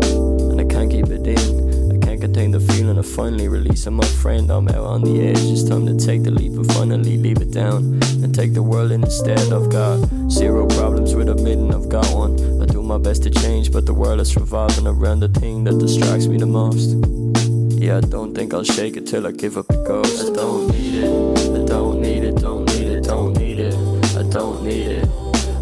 and 0.50 0.60
I 0.60 0.64
can't 0.64 0.90
keep 0.90 1.06
it 1.06 1.24
in. 1.24 1.67
Contain 2.38 2.52
the 2.52 2.72
feeling 2.72 2.96
of 2.98 3.04
finally 3.04 3.48
releasing 3.48 3.94
my 3.94 4.06
friend. 4.06 4.48
I'm 4.48 4.68
out 4.68 4.84
on 4.84 5.02
the 5.02 5.26
edge. 5.26 5.40
It's 5.40 5.68
time 5.68 5.86
to 5.86 6.06
take 6.06 6.22
the 6.22 6.30
leap 6.30 6.52
and 6.52 6.72
finally 6.72 7.18
leave 7.18 7.42
it 7.42 7.50
down 7.50 8.00
and 8.22 8.32
take 8.32 8.54
the 8.54 8.62
world 8.62 8.92
in 8.92 9.02
instead. 9.02 9.52
I've 9.52 9.68
got 9.70 9.96
zero 10.30 10.68
problems 10.68 11.16
with 11.16 11.28
admitting 11.28 11.74
I've 11.74 11.88
got 11.88 12.06
one. 12.14 12.62
I 12.62 12.66
do 12.66 12.80
my 12.80 12.96
best 12.96 13.24
to 13.24 13.30
change, 13.30 13.72
but 13.72 13.86
the 13.86 13.92
world 13.92 14.20
is 14.20 14.36
revolving 14.36 14.86
around 14.86 15.18
the 15.18 15.28
thing 15.28 15.64
that 15.64 15.80
distracts 15.80 16.28
me 16.28 16.36
the 16.38 16.46
most. 16.46 16.94
Yeah, 17.76 17.96
I 17.96 18.02
don't 18.02 18.36
think 18.36 18.54
I'll 18.54 18.62
shake 18.62 18.96
it 18.96 19.08
till 19.08 19.26
I 19.26 19.32
give 19.32 19.58
up 19.58 19.66
the 19.66 19.82
ghost. 19.82 20.30
I 20.30 20.32
don't 20.32 20.68
need 20.68 20.94
it, 20.94 21.37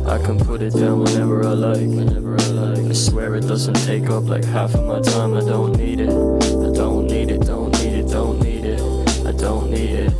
I 0.06 0.18
can 0.18 0.38
put 0.38 0.62
it 0.62 0.72
down 0.72 1.00
whenever 1.00 1.44
I 1.44 1.52
like, 1.52 1.80
whenever 1.80 2.40
I 2.40 2.46
like. 2.46 2.78
I 2.78 2.92
swear 2.92 3.34
it 3.34 3.40
doesn't 3.40 3.74
take 3.84 4.08
up 4.08 4.24
like 4.24 4.44
half 4.44 4.74
of 4.74 4.86
my 4.86 5.00
time. 5.00 5.34
I 5.34 5.40
don't 5.40 5.76
need 5.76 5.98
it, 5.98 6.08
I 6.08 6.72
don't 6.72 7.06
need 7.08 7.30
it, 7.30 7.40
don't 7.40 7.72
need 7.80 7.94
it, 7.98 8.08
don't 8.08 8.40
need 8.40 8.64
it, 8.64 8.80
I 9.26 9.32
don't 9.32 9.68
need 9.68 9.90
it. 9.90 10.12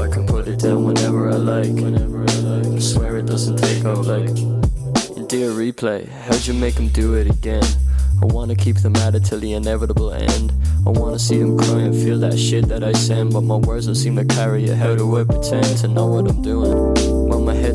I 0.00 0.08
can 0.08 0.26
put 0.26 0.48
it 0.48 0.60
down 0.60 0.84
whenever 0.84 1.28
I 1.28 1.36
like, 1.36 1.74
whenever 1.74 2.22
I 2.22 2.34
like. 2.36 2.66
I 2.66 2.78
swear 2.78 3.18
it 3.18 3.26
doesn't 3.26 3.58
take 3.58 3.84
up 3.84 4.06
like. 4.06 4.34
Dear 5.28 5.50
replay, 5.50 6.08
how'd 6.08 6.46
you 6.46 6.54
make 6.54 6.76
them 6.76 6.88
do 6.88 7.12
it 7.14 7.28
again? 7.28 7.64
I 8.22 8.24
wanna 8.24 8.56
keep 8.56 8.76
them 8.76 8.96
at 8.96 9.14
it 9.14 9.26
till 9.26 9.40
the 9.40 9.52
inevitable 9.52 10.10
end. 10.10 10.52
I 10.86 10.90
wanna 10.90 11.18
see 11.18 11.38
them 11.38 11.58
cry 11.58 11.80
and 11.80 11.94
feel 11.94 12.18
that 12.20 12.38
shit 12.38 12.66
that 12.68 12.82
I 12.82 12.92
send, 12.92 13.34
but 13.34 13.42
my 13.42 13.56
words 13.56 13.86
don't 13.86 13.94
seem 13.94 14.16
to 14.16 14.24
carry 14.24 14.64
it. 14.64 14.76
How 14.76 14.96
do 14.96 15.18
I 15.18 15.24
pretend 15.24 15.76
to 15.78 15.88
know 15.88 16.06
what 16.06 16.28
I'm 16.28 16.40
doing? 16.40 17.07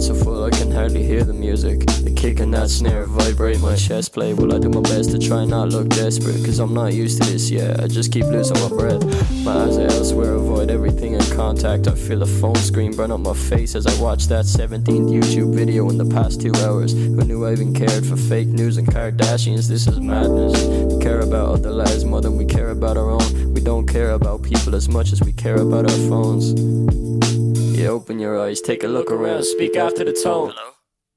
So 0.02 0.16
full, 0.16 0.44
I 0.44 0.50
can 0.50 0.70
hardly 0.70 1.04
hear 1.04 1.24
the 1.24 1.34
music. 1.34 1.80
The 2.04 2.12
kick 2.14 2.40
and 2.40 2.54
that 2.54 2.70
snare 2.70 3.06
vibrate 3.06 3.62
my 3.62 3.76
chest 3.76 4.12
plate. 4.12 4.34
Will 4.36 4.54
I 4.54 4.60
do 4.60 4.68
my 4.68 4.82
best 4.82 5.12
to 5.12 5.20
try 5.20 5.46
not 5.46 5.70
look 5.70 5.88
desperate? 5.88 6.44
Cause 6.44 6.60
I'm 6.60 6.74
not 6.74 6.94
used 6.94 7.22
to 7.22 7.32
this 7.32 7.50
yet. 7.50 7.80
I 7.80 7.88
just 7.88 8.12
keep 8.12 8.26
losing 8.26 8.60
my 8.60 8.68
breath. 8.70 9.04
My 9.46 9.54
eyes 9.54 9.78
are 9.78 9.88
elsewhere, 9.88 10.34
avoid 10.34 10.72
everything 10.72 11.14
in 11.14 11.22
contact. 11.38 11.88
I 11.88 11.96
feel 11.96 12.22
a 12.22 12.26
phone 12.26 12.56
screen 12.56 12.94
burn 12.96 13.12
up 13.12 13.22
my 13.22 13.34
face 13.34 13.76
as 13.76 13.88
I 13.88 14.02
watch 14.02 14.28
that 14.28 14.44
17th 14.44 15.10
YouTube 15.10 15.56
video 15.56 15.90
in 15.90 15.98
the 15.98 16.06
past 16.06 16.42
two 16.42 16.54
hours. 16.66 16.92
Who 16.92 17.24
knew 17.24 17.46
I 17.46 17.54
even 17.54 17.74
cared 17.74 18.06
for 18.06 18.18
fake 18.18 18.48
news 18.48 18.78
and 18.78 18.88
Kardashians? 18.88 19.70
This 19.70 19.88
is 19.88 20.00
madness. 20.00 20.60
We 20.92 21.02
care 21.02 21.22
about 21.22 21.50
other 21.50 21.72
lives 21.72 22.04
more 22.04 22.20
than 22.20 22.36
we 22.36 22.46
care 22.46 22.72
about 22.72 22.98
our 22.98 23.12
own. 23.12 23.54
We 23.54 23.62
don't 23.62 23.88
care 23.88 24.12
about 24.12 24.44
people 24.44 24.76
as 24.76 24.90
much 24.90 25.14
as 25.14 25.22
we 25.22 25.32
care 25.32 25.58
about 25.58 25.90
our 25.90 25.98
phones. 26.10 27.43
Yeah, 27.84 27.90
open 27.90 28.18
your 28.18 28.40
eyes, 28.40 28.62
take 28.62 28.86
a 28.86 28.88
look 28.88 29.12
around, 29.12 29.44
speak 29.44 29.76
after 29.76 30.06
the 30.06 30.14
tone. 30.14 30.54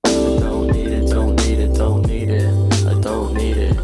I 0.05 0.11
don't 0.11 0.67
need 0.73 0.89
it, 0.89 1.09
don't 1.09 1.37
need 1.47 1.61
it, 1.61 1.73
don't 1.77 2.05
need 2.09 2.29
it. 2.29 2.85
I 2.85 3.01
don't 3.01 3.35
need 3.35 3.57
it. 3.57 3.79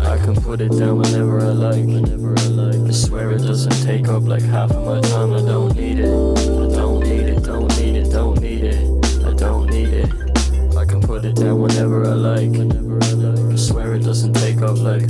I 0.00 0.16
can 0.16 0.34
put 0.36 0.62
it 0.62 0.70
down 0.70 0.96
whenever 0.96 1.40
I 1.40 1.50
like, 1.50 1.84
whenever 1.84 2.32
I 2.38 2.44
like. 2.44 2.88
I 2.88 2.90
swear 2.90 3.32
it 3.32 3.40
doesn't 3.40 3.84
take 3.84 4.08
up 4.08 4.22
like 4.22 4.40
half 4.40 4.70
of 4.70 4.82
my 4.82 5.02
time. 5.02 5.34
I 5.34 5.42
don't 5.42 5.76
need 5.76 5.98
it. 5.98 6.08
I 6.08 6.74
don't 6.74 7.00
need 7.00 7.28
it, 7.28 7.42
don't 7.44 7.68
need 7.78 7.96
it, 7.96 8.10
don't 8.10 8.40
need 8.40 8.64
it. 8.64 9.24
I 9.26 9.34
don't 9.34 9.66
need 9.66 9.90
it. 9.90 10.08
I 10.74 10.86
can 10.86 11.02
put 11.02 11.26
it 11.26 11.36
down 11.36 11.60
whenever 11.60 12.06
I 12.06 12.14
like, 12.14 12.50
whenever 12.52 12.96
I 13.04 13.12
like. 13.12 13.52
I 13.52 13.56
swear 13.56 13.92
it 13.92 14.04
doesn't 14.04 14.32
take 14.32 14.62
up 14.62 14.78
like. 14.78 15.04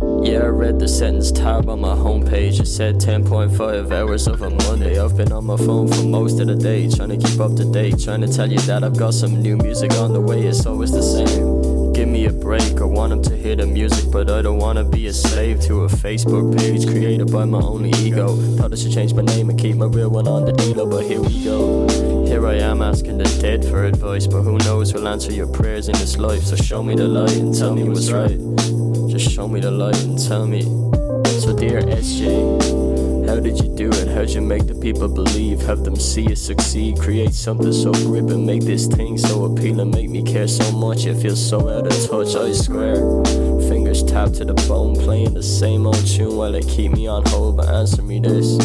Yeah, 0.00 0.44
I 0.44 0.48
read 0.48 0.78
the 0.78 0.86
sentence 0.86 1.32
tab 1.32 1.68
on 1.68 1.80
my 1.80 1.94
homepage. 1.94 2.60
It 2.60 2.66
said 2.66 2.96
10.5 2.96 3.90
hours 3.90 4.28
of 4.28 4.42
a 4.42 4.50
Monday. 4.50 5.00
I've 5.00 5.16
been 5.16 5.32
on 5.32 5.46
my 5.46 5.56
phone 5.56 5.88
for 5.88 6.02
most 6.04 6.38
of 6.40 6.46
the 6.46 6.54
day, 6.54 6.88
trying 6.88 7.08
to 7.08 7.16
keep 7.16 7.40
up 7.40 7.56
to 7.56 7.64
date, 7.64 7.98
trying 7.98 8.20
to 8.20 8.28
tell 8.28 8.50
you 8.50 8.58
that 8.60 8.84
I've 8.84 8.96
got 8.96 9.14
some 9.14 9.40
new 9.42 9.56
music 9.56 9.92
on 9.94 10.12
the 10.12 10.20
way. 10.20 10.42
It's 10.42 10.66
always 10.66 10.92
the 10.92 11.02
same. 11.02 11.92
give 11.92 12.08
me 12.08 12.26
a 12.26 12.32
break. 12.32 12.80
I 12.80 12.84
want 12.84 13.10
them 13.10 13.22
to 13.22 13.36
hear 13.36 13.56
the 13.56 13.66
music, 13.66 14.12
but 14.12 14.30
I 14.30 14.40
don't 14.40 14.58
wanna 14.58 14.84
be 14.84 15.08
a 15.08 15.12
slave 15.12 15.60
to 15.62 15.82
a 15.82 15.88
Facebook 15.88 16.56
page 16.56 16.86
created 16.86 17.32
by 17.32 17.44
my 17.44 17.58
own 17.58 17.86
ego. 17.86 18.36
Thought 18.56 18.72
I 18.72 18.76
should 18.76 18.92
change 18.92 19.14
my 19.14 19.22
name 19.22 19.50
and 19.50 19.58
keep 19.58 19.74
my 19.76 19.86
real 19.86 20.10
one 20.10 20.28
on 20.28 20.44
the 20.44 20.52
dealer, 20.52 20.86
but 20.86 21.04
here 21.04 21.20
we 21.20 21.42
go. 21.42 21.88
Here 22.24 22.46
I 22.46 22.54
am 22.54 22.82
asking 22.82 23.18
the 23.18 23.24
dead 23.40 23.64
for 23.64 23.84
advice, 23.84 24.28
but 24.28 24.42
who 24.42 24.58
knows 24.58 24.94
will 24.94 25.08
answer 25.08 25.32
your 25.32 25.48
prayers 25.48 25.88
in 25.88 25.94
this 25.94 26.18
life. 26.18 26.44
So 26.44 26.54
show 26.54 26.84
me 26.84 26.94
the 26.94 27.08
light 27.08 27.36
and 27.36 27.52
tell 27.52 27.74
me 27.74 27.82
what's 27.82 28.12
right. 28.12 28.38
Show 29.28 29.46
me 29.46 29.60
the 29.60 29.70
light 29.70 30.02
and 30.02 30.18
tell 30.18 30.46
me. 30.46 30.62
So 31.40 31.56
dear 31.56 31.80
SJ, 31.82 33.28
how 33.28 33.38
did 33.38 33.60
you 33.60 33.68
do 33.68 33.88
it? 33.90 34.08
How'd 34.08 34.30
you 34.30 34.40
make 34.40 34.66
the 34.66 34.74
people 34.74 35.06
believe? 35.06 35.60
Have 35.62 35.84
them 35.84 35.94
see 35.96 36.22
you 36.22 36.34
succeed? 36.34 36.98
Create 36.98 37.34
something 37.34 37.72
so 37.72 37.92
gripping, 37.92 38.44
make 38.44 38.64
this 38.64 38.86
thing 38.88 39.16
so 39.16 39.44
appealing, 39.44 39.90
make 39.90 40.10
me 40.10 40.22
care 40.24 40.48
so 40.48 40.72
much. 40.72 41.06
It 41.06 41.22
feels 41.22 41.38
so 41.38 41.68
out 41.68 41.86
of 41.86 42.10
touch. 42.10 42.34
I 42.34 42.52
square, 42.52 42.96
fingers 43.68 44.02
tapped 44.02 44.34
to 44.36 44.44
the 44.44 44.54
bone, 44.66 44.96
playing 44.96 45.34
the 45.34 45.42
same 45.42 45.86
old 45.86 46.04
tune 46.04 46.36
while 46.36 46.52
they 46.52 46.62
keep 46.62 46.92
me 46.92 47.06
on 47.06 47.24
hold. 47.26 47.58
But 47.58 47.68
answer 47.68 48.02
me 48.02 48.18
this: 48.18 48.58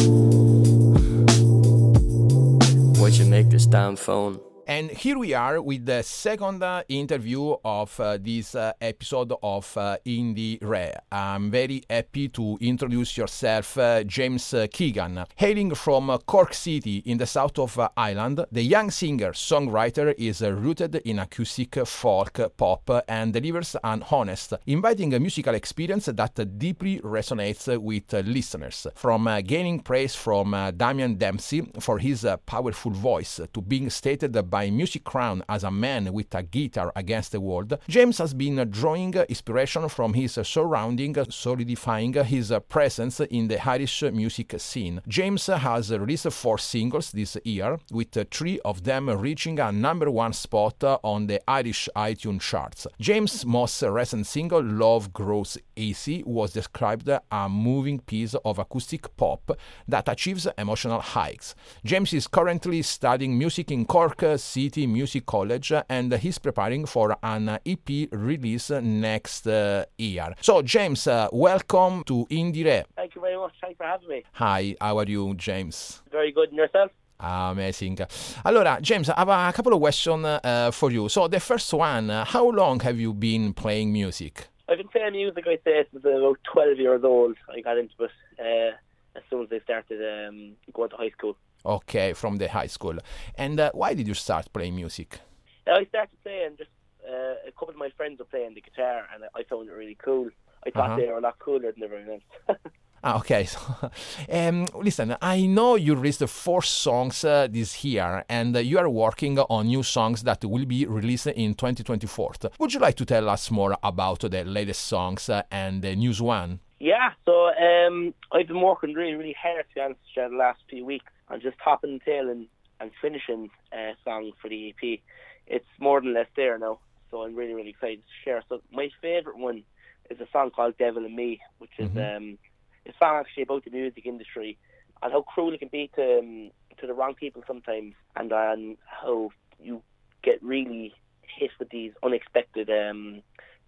Why'd 2.98 3.14
you 3.14 3.26
make 3.26 3.48
this 3.50 3.66
damn 3.66 3.96
phone? 3.96 4.40
And 4.66 4.90
here 4.90 5.18
we 5.18 5.34
are 5.34 5.60
with 5.60 5.84
the 5.84 6.02
second 6.02 6.62
uh, 6.62 6.84
interview 6.88 7.54
of 7.62 8.00
uh, 8.00 8.16
this 8.18 8.54
uh, 8.54 8.72
episode 8.80 9.34
of 9.42 9.76
uh, 9.76 9.98
IndieRE. 10.06 10.96
I'm 11.12 11.50
very 11.50 11.82
happy 11.90 12.30
to 12.30 12.56
introduce 12.62 13.18
yourself, 13.18 13.76
uh, 13.76 14.04
James 14.04 14.54
uh, 14.54 14.66
Keegan. 14.72 15.26
Hailing 15.36 15.74
from 15.74 16.16
Cork 16.24 16.54
City 16.54 17.02
in 17.04 17.18
the 17.18 17.26
south 17.26 17.58
of 17.58 17.78
Ireland, 17.94 18.46
the 18.50 18.62
young 18.62 18.90
singer 18.90 19.32
songwriter 19.32 20.14
is 20.16 20.40
rooted 20.40 20.94
in 21.04 21.18
acoustic 21.18 21.86
folk 21.86 22.40
pop 22.56 22.90
and 23.06 23.34
delivers 23.34 23.76
an 23.84 24.02
honest, 24.10 24.54
inviting 24.66 25.10
musical 25.10 25.54
experience 25.54 26.06
that 26.06 26.58
deeply 26.58 27.00
resonates 27.00 27.78
with 27.78 28.10
listeners. 28.26 28.86
From 28.94 29.28
gaining 29.44 29.80
praise 29.80 30.14
from 30.14 30.52
Damian 30.74 31.16
Dempsey 31.16 31.70
for 31.80 31.98
his 31.98 32.26
powerful 32.46 32.92
voice 32.92 33.40
to 33.52 33.60
being 33.60 33.90
stated 33.90 34.32
by 34.54 34.70
Music 34.70 35.02
Crown 35.02 35.42
as 35.48 35.64
a 35.64 35.70
man 35.72 36.12
with 36.12 36.32
a 36.32 36.40
guitar 36.44 36.92
against 36.94 37.32
the 37.32 37.40
world, 37.40 37.76
James 37.88 38.18
has 38.18 38.32
been 38.32 38.70
drawing 38.70 39.12
inspiration 39.28 39.88
from 39.88 40.14
his 40.14 40.38
surrounding, 40.44 41.16
solidifying 41.28 42.12
his 42.12 42.52
presence 42.68 43.18
in 43.18 43.48
the 43.48 43.58
Irish 43.68 44.02
music 44.04 44.54
scene. 44.58 45.02
James 45.08 45.48
has 45.48 45.90
released 45.90 46.30
four 46.30 46.58
singles 46.58 47.10
this 47.10 47.36
year, 47.44 47.80
with 47.90 48.16
three 48.30 48.60
of 48.60 48.84
them 48.84 49.10
reaching 49.10 49.58
a 49.58 49.72
number 49.72 50.08
one 50.08 50.32
spot 50.32 50.80
on 51.02 51.26
the 51.26 51.40
Irish 51.50 51.88
iTunes 51.96 52.42
charts. 52.42 52.86
James' 53.00 53.44
most 53.44 53.82
recent 53.82 54.24
single, 54.24 54.62
Love 54.62 55.12
Grows 55.12 55.58
Easy, 55.74 56.22
was 56.24 56.52
described 56.52 57.08
a 57.08 57.48
moving 57.48 57.98
piece 57.98 58.36
of 58.44 58.60
acoustic 58.60 59.16
pop 59.16 59.58
that 59.88 60.08
achieves 60.08 60.46
emotional 60.56 61.00
heights. 61.00 61.56
James 61.84 62.12
is 62.12 62.28
currently 62.28 62.82
studying 62.82 63.36
music 63.36 63.72
in 63.72 63.84
Cork 63.84 64.22
City 64.44 64.86
Music 64.86 65.24
College 65.26 65.72
and 65.88 66.12
he's 66.14 66.38
preparing 66.38 66.86
for 66.86 67.16
an 67.22 67.58
EP 67.66 68.08
release 68.12 68.70
next 68.70 69.46
uh, 69.46 69.84
year. 69.98 70.34
So, 70.40 70.62
James, 70.62 71.06
uh, 71.06 71.28
welcome 71.32 72.04
to 72.04 72.26
IndieRE. 72.30 72.84
Thank 72.94 73.14
you 73.14 73.20
very 73.20 73.36
much. 73.36 73.52
Thanks 73.60 73.76
for 73.78 73.86
having 73.86 74.08
me. 74.08 74.24
Hi, 74.32 74.76
how 74.80 74.98
are 74.98 75.06
you, 75.06 75.34
James? 75.34 76.02
Very 76.12 76.32
good. 76.32 76.50
And 76.50 76.58
yourself? 76.58 76.90
Amazing. 77.18 77.96
Allora, 78.44 78.80
James, 78.80 79.08
I 79.08 79.18
have 79.18 79.28
a 79.28 79.52
couple 79.52 79.72
of 79.72 79.80
questions 79.80 80.24
uh, 80.24 80.70
for 80.72 80.90
you. 80.90 81.08
So, 81.08 81.26
the 81.28 81.40
first 81.40 81.72
one, 81.72 82.10
uh, 82.10 82.24
how 82.24 82.48
long 82.50 82.80
have 82.80 82.98
you 82.98 83.14
been 83.14 83.54
playing 83.54 83.92
music? 83.92 84.48
I've 84.68 84.78
been 84.78 84.88
playing 84.88 85.12
music, 85.12 85.44
I'd 85.46 85.60
say, 85.64 85.84
since 85.90 86.04
I 86.04 86.08
was 86.08 86.18
about 86.18 86.38
12 86.52 86.78
years 86.78 87.04
old. 87.04 87.36
I 87.54 87.60
got 87.60 87.78
into 87.78 87.94
it 88.00 88.10
uh, 88.38 88.76
as 89.16 89.22
soon 89.30 89.42
as 89.44 89.48
I 89.52 89.60
started 89.60 90.28
um, 90.28 90.52
going 90.72 90.90
to 90.90 90.96
high 90.96 91.10
school. 91.10 91.36
Okay, 91.66 92.12
from 92.12 92.36
the 92.36 92.48
high 92.48 92.66
school. 92.66 92.98
And 93.36 93.58
uh, 93.58 93.70
why 93.72 93.94
did 93.94 94.06
you 94.06 94.14
start 94.14 94.52
playing 94.52 94.76
music? 94.76 95.18
I 95.66 95.84
started 95.86 96.18
playing, 96.22 96.56
just 96.58 96.70
uh, 97.08 97.34
a 97.48 97.52
couple 97.52 97.70
of 97.70 97.76
my 97.76 97.90
friends 97.96 98.18
were 98.18 98.26
playing 98.26 98.54
the 98.54 98.60
guitar, 98.60 99.06
and 99.14 99.24
I 99.34 99.42
found 99.44 99.68
it 99.68 99.72
really 99.72 99.96
cool. 100.04 100.28
I 100.66 100.70
thought 100.70 100.90
Uh-huh. 100.90 100.96
they 100.96 101.06
were 101.08 101.18
a 101.18 101.20
lot 101.20 101.38
cooler 101.38 101.72
than 101.72 101.82
everyone 101.84 102.20
else. 102.48 102.58
Ah, 103.06 103.18
okay. 103.18 103.44
So, 103.44 103.58
um, 104.32 104.66
listen, 104.80 105.14
I 105.20 105.44
know 105.44 105.74
you 105.76 105.94
released 105.94 106.26
four 106.26 106.62
songs 106.62 107.22
uh, 107.22 107.46
this 107.50 107.84
year, 107.84 108.24
and 108.30 108.56
uh, 108.56 108.60
you 108.60 108.78
are 108.78 108.88
working 108.88 109.38
on 109.38 109.66
new 109.66 109.82
songs 109.82 110.22
that 110.22 110.42
will 110.42 110.64
be 110.64 110.86
released 110.86 111.26
in 111.26 111.52
2024. 111.52 112.32
Would 112.58 112.72
you 112.72 112.80
like 112.80 112.96
to 112.96 113.04
tell 113.04 113.28
us 113.28 113.50
more 113.50 113.76
about 113.82 114.20
the 114.20 114.44
latest 114.44 114.86
songs 114.86 115.28
uh, 115.28 115.42
and 115.50 115.82
the 115.82 115.94
news 115.94 116.22
one? 116.22 116.60
yeah, 116.80 117.10
so 117.26 117.48
um, 117.54 118.14
I've 118.32 118.48
been 118.48 118.60
working 118.62 118.94
really, 118.94 119.14
really 119.14 119.36
hard, 119.40 119.66
to 119.68 119.74
be 119.74 119.80
honest, 119.82 120.00
with 120.16 120.24
you, 120.24 120.30
the 120.30 120.36
last 120.36 120.60
few 120.70 120.84
weeks 120.86 121.12
on 121.28 121.40
just 121.40 121.56
topping 121.62 121.90
and 121.92 122.02
tailing 122.04 122.46
and 122.80 122.90
finishing 123.00 123.50
a 123.72 123.92
song 124.04 124.32
for 124.40 124.48
the 124.48 124.68
EP. 124.70 125.00
It's 125.46 125.66
more 125.78 126.00
than 126.00 126.14
less 126.14 126.26
there 126.36 126.58
now, 126.58 126.78
so 127.10 127.22
I'm 127.22 127.34
really, 127.34 127.54
really 127.54 127.70
excited 127.70 128.00
to 128.00 128.24
share. 128.24 128.42
So 128.48 128.62
my 128.72 128.90
favourite 129.00 129.38
one 129.38 129.62
is 130.10 130.20
a 130.20 130.26
song 130.32 130.50
called 130.50 130.76
Devil 130.78 131.04
and 131.04 131.14
Me, 131.14 131.40
which 131.58 131.70
is 131.78 131.90
um, 131.96 132.38
a 132.86 132.92
song 132.98 133.16
actually 133.20 133.44
about 133.44 133.64
the 133.64 133.70
music 133.70 134.06
industry 134.06 134.58
and 135.02 135.12
how 135.12 135.22
cruel 135.22 135.52
it 135.52 135.58
can 135.58 135.68
be 135.68 135.90
to 135.96 136.18
um, 136.18 136.50
to 136.78 136.86
the 136.86 136.94
wrong 136.94 137.14
people 137.14 137.42
sometimes, 137.46 137.94
and 138.16 138.32
on 138.32 138.76
how 138.84 139.30
you 139.62 139.82
get 140.22 140.42
really 140.42 140.92
hit 141.22 141.50
with 141.58 141.68
these 141.70 141.92
unexpected 142.02 142.68
um, 142.70 143.22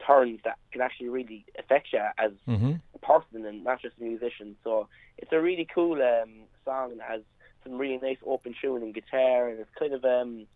turns 0.04 0.40
that 0.44 0.58
can 0.72 0.80
actually 0.80 1.08
really 1.08 1.44
affect 1.58 1.88
you 1.92 2.00
as 2.18 2.32
Mm-hmm. 2.48 2.72
a 2.94 2.98
person 2.98 3.44
and 3.46 3.64
not 3.64 3.80
just 3.80 3.94
a 4.00 4.02
musician. 4.02 4.56
So 4.64 4.88
it's 5.18 5.32
a 5.32 5.40
really 5.40 5.66
cool 5.72 5.94
um, 6.02 6.30
song 6.64 6.96
that 6.98 7.08
has 7.08 7.22
some 7.66 7.78
really 7.78 7.98
nice 7.98 8.18
open 8.24 8.54
tuning 8.60 8.92
guitar, 8.92 9.48
and 9.48 9.60
it's 9.60 9.70
kind 9.78 9.92
of 9.92 10.04
um, 10.04 10.46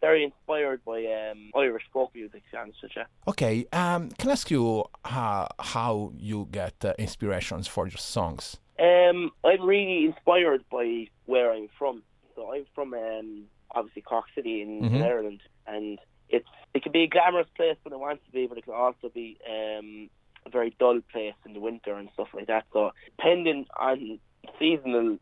very 0.00 0.24
inspired 0.24 0.84
by 0.84 0.98
um, 1.06 1.50
Irish 1.54 1.84
folk 1.92 2.14
music. 2.14 2.42
To 2.46 2.50
be 2.52 2.58
honest 2.58 2.82
with. 2.82 3.06
Okay, 3.28 3.66
um, 3.72 4.10
can 4.18 4.28
I 4.30 4.32
ask 4.32 4.50
you 4.50 4.84
how, 5.04 5.48
how 5.58 6.12
you 6.16 6.48
get 6.50 6.74
uh, 6.84 6.94
inspirations 6.98 7.66
for 7.68 7.86
your 7.86 7.98
songs? 7.98 8.56
Um, 8.78 9.30
I'm 9.44 9.62
really 9.62 10.06
inspired 10.06 10.64
by 10.70 11.08
where 11.26 11.52
I'm 11.52 11.68
from. 11.78 12.02
So 12.34 12.52
I'm 12.54 12.66
from 12.74 12.94
um, 12.94 13.44
obviously 13.72 14.02
Cork 14.02 14.26
City 14.34 14.62
in, 14.62 14.84
in 14.84 14.92
Mhm. 14.92 15.02
Ireland, 15.04 15.40
and 15.66 15.98
it's 16.28 16.48
it 16.74 16.82
can 16.82 16.92
be 16.92 17.02
a 17.04 17.08
glamorous 17.08 17.48
place 17.56 17.76
when 17.82 17.92
it 17.92 17.98
wants 17.98 18.24
to 18.26 18.30
be, 18.32 18.46
but 18.46 18.58
it 18.58 18.64
can 18.64 18.74
also 18.74 19.08
be 19.08 19.38
um, 19.48 20.10
a 20.46 20.50
very 20.50 20.74
dull 20.78 21.00
place 21.12 21.34
in 21.46 21.54
the 21.54 21.60
winter 21.60 21.94
and 21.94 22.08
stuff 22.14 22.28
like 22.34 22.46
that. 22.46 22.64
So 22.72 22.92
depending 23.16 23.66
on 23.78 24.20
seasonal 24.58 25.18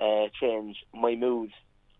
uh, 0.00 0.26
change, 0.40 0.76
my 0.92 1.14
mood 1.14 1.50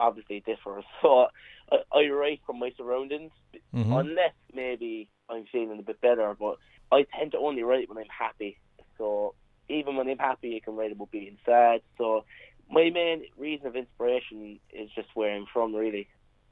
obviously 0.00 0.40
differs. 0.40 0.84
So 1.02 1.26
I, 1.70 1.76
I 1.92 2.08
write 2.08 2.40
from 2.46 2.58
my 2.58 2.70
surroundings, 2.76 3.32
Mhm. 3.74 4.00
unless 4.00 4.34
maybe 4.52 5.08
I'm 5.28 5.46
feeling 5.50 5.78
a 5.78 5.82
bit 5.82 6.00
better. 6.00 6.34
But 6.38 6.56
I 6.92 7.06
tend 7.18 7.32
to 7.32 7.38
only 7.38 7.62
write 7.62 7.88
when 7.88 7.98
I'm 7.98 8.10
happy. 8.26 8.58
So 8.98 9.34
even 9.68 9.96
when 9.96 10.08
I'm 10.08 10.18
happy, 10.18 10.56
I 10.56 10.60
can 10.64 10.76
write 10.76 10.92
about 10.92 11.10
being 11.10 11.38
sad. 11.44 11.80
So 11.96 12.24
my 12.70 12.90
main 12.90 13.24
reason 13.36 13.66
of 13.66 13.76
inspiration 13.76 14.60
is 14.72 14.90
just 14.94 15.08
where 15.14 15.34
I'm 15.34 15.46
from, 15.52 15.74
really. 15.74 16.08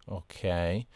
Okay, 0.08 0.86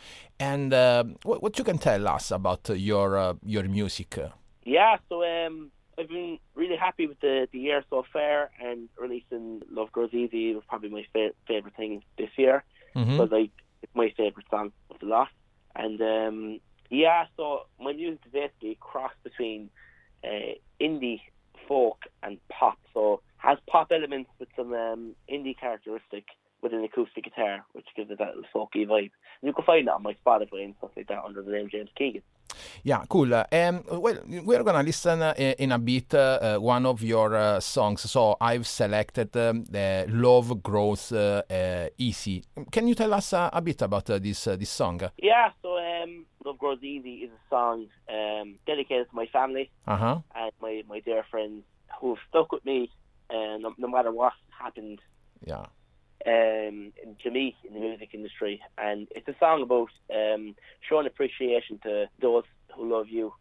and 0.40 0.74
uh, 0.74 1.04
what, 1.22 1.40
what 1.42 1.56
you 1.58 1.64
can 1.64 1.78
tell 1.78 2.08
us 2.08 2.32
about 2.32 2.68
uh, 2.70 2.72
your 2.72 3.16
uh, 3.16 3.34
your 3.44 3.62
music? 3.64 4.18
Yeah, 4.64 4.96
so 5.08 5.22
um, 5.22 5.70
I've 5.98 6.08
been 6.08 6.38
really 6.54 6.76
happy 6.76 7.06
with 7.06 7.20
the, 7.20 7.48
the 7.52 7.58
year 7.58 7.82
so 7.88 8.04
far, 8.12 8.50
and 8.62 8.88
releasing 8.98 9.62
Love 9.70 9.90
Grows 9.92 10.12
Easy 10.12 10.54
was 10.54 10.64
probably 10.68 10.90
my 10.90 11.06
fa- 11.12 11.34
favorite 11.46 11.74
thing 11.74 12.02
this 12.18 12.30
year. 12.36 12.64
Mhm. 12.94 13.18
But 13.18 13.32
like, 13.32 13.50
it's 13.82 13.94
my 13.94 14.12
favorite 14.16 14.46
song 14.50 14.72
of 14.90 14.98
the 15.00 15.06
lot. 15.06 15.28
And 15.74 16.00
um, 16.00 16.60
yeah, 16.90 17.26
so 17.36 17.66
my 17.80 17.92
music 17.92 18.20
is 18.26 18.32
basically 18.32 18.72
a 18.72 18.74
cross 18.76 19.12
between 19.22 19.70
uh, 20.24 20.54
indie, 20.80 21.20
folk, 21.68 22.04
and 22.22 22.38
pop. 22.48 22.78
So 22.94 23.20
has 23.38 23.58
pop 23.66 23.92
elements 23.92 24.30
with 24.38 24.48
some 24.56 24.72
um, 24.72 25.14
indie 25.30 25.58
characteristic 25.58 26.24
with 26.62 26.72
an 26.72 26.82
acoustic 26.84 27.24
guitar, 27.24 27.64
which 27.72 27.86
gives 27.94 28.10
it 28.10 28.18
that 28.18 28.34
little 28.34 28.50
folky 28.54 28.86
vibe. 28.86 29.10
And 29.40 29.48
you 29.48 29.52
can 29.52 29.64
find 29.64 29.86
that 29.86 29.94
on 29.94 30.02
my 30.02 30.16
Spotify 30.24 30.64
and 30.64 30.74
stuff 30.78 30.90
like 30.96 31.08
that 31.08 31.22
under 31.24 31.42
the 31.42 31.52
name 31.52 31.68
James 31.70 31.90
Keegan. 31.96 32.22
Yeah, 32.84 33.04
cool. 33.08 33.34
Uh, 33.34 33.44
Um, 33.52 33.82
well, 33.90 34.18
we're 34.44 34.62
gonna 34.64 34.82
listen 34.82 35.22
uh, 35.22 35.34
in 35.36 35.72
a 35.72 35.78
bit 35.78 36.14
uh, 36.14 36.18
uh, 36.18 36.58
one 36.60 36.86
of 36.86 37.02
your 37.02 37.34
uh, 37.34 37.60
songs. 37.60 38.10
So 38.10 38.36
I've 38.40 38.66
selected 38.66 39.36
um, 39.36 39.64
the 39.64 40.06
"Love 40.08 40.62
Grows 40.62 41.12
uh, 41.12 41.42
uh, 41.50 41.88
Easy." 41.98 42.42
Can 42.70 42.88
you 42.88 42.94
tell 42.94 43.12
us 43.14 43.32
uh, 43.32 43.50
a 43.52 43.60
bit 43.60 43.82
about 43.82 44.10
uh, 44.10 44.18
this 44.18 44.46
uh, 44.46 44.56
this 44.56 44.70
song? 44.70 45.00
Yeah, 45.18 45.50
so 45.62 45.76
um, 45.78 46.26
Love 46.44 46.58
Grows 46.58 46.82
Easy 46.82 47.24
is 47.24 47.30
a 47.30 47.48
song 47.54 47.86
um, 48.08 48.58
dedicated 48.66 49.08
to 49.10 49.16
my 49.16 49.26
family 49.26 49.70
Uh 49.86 49.96
huh. 49.96 50.18
and 50.34 50.52
my, 50.60 50.82
my 50.88 51.00
dear 51.00 51.24
friends 51.30 51.62
who 52.00 52.14
have 52.14 52.22
stuck 52.28 52.52
with 52.52 52.64
me 52.64 52.90
uh, 53.30 53.56
no, 53.58 53.74
no 53.78 53.88
matter 53.88 54.12
what 54.12 54.32
happened 54.50 55.00
Yeah. 55.46 55.66
Um, 56.26 56.92
to 57.22 57.30
me 57.30 57.56
in 57.66 57.74
the 57.74 57.80
music 57.80 58.10
industry. 58.12 58.60
And 58.78 59.08
it's 59.12 59.28
a 59.28 59.34
song 59.38 59.62
about 59.62 59.88
um, 60.14 60.54
showing 60.88 61.06
appreciation 61.06 61.78
to 61.84 62.06
those 62.20 62.44
who 62.74 62.90
love 62.92 63.08
you, 63.08 63.32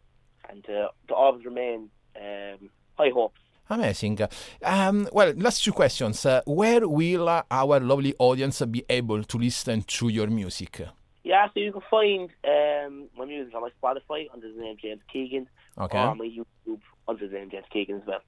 and 0.48 0.64
to, 0.64 0.88
to 1.08 1.14
always 1.14 1.44
remain 1.44 1.90
um, 2.16 2.70
high 2.96 3.10
hopes. 3.12 3.40
Amazing. 3.68 4.20
Um, 4.62 5.08
well, 5.12 5.32
last 5.36 5.64
two 5.64 5.72
questions. 5.72 6.24
Uh, 6.24 6.40
where 6.46 6.86
will 6.88 7.28
uh, 7.28 7.42
our 7.50 7.80
lovely 7.80 8.14
audience 8.18 8.62
be 8.62 8.84
able 8.88 9.24
to 9.24 9.38
listen 9.38 9.82
to 9.82 10.08
your 10.08 10.28
music? 10.28 10.82
Yeah, 11.24 11.48
so 11.52 11.58
you 11.58 11.72
can 11.72 11.82
find 11.90 12.30
um, 12.44 13.08
my 13.18 13.24
music 13.24 13.52
on 13.56 13.62
my 13.62 13.70
Spotify 13.82 14.28
under 14.32 14.50
the 14.52 14.60
name 14.60 14.76
James 14.80 15.00
Keegan, 15.12 15.48
Okay. 15.76 15.98
or 15.98 16.02
on 16.02 16.18
my 16.18 16.26
YouTube 16.26 16.78
under 17.08 17.26
the 17.26 17.34
name 17.34 17.50
James 17.50 17.66
Keegan 17.72 17.96
as 17.96 18.06
well. 18.06 18.20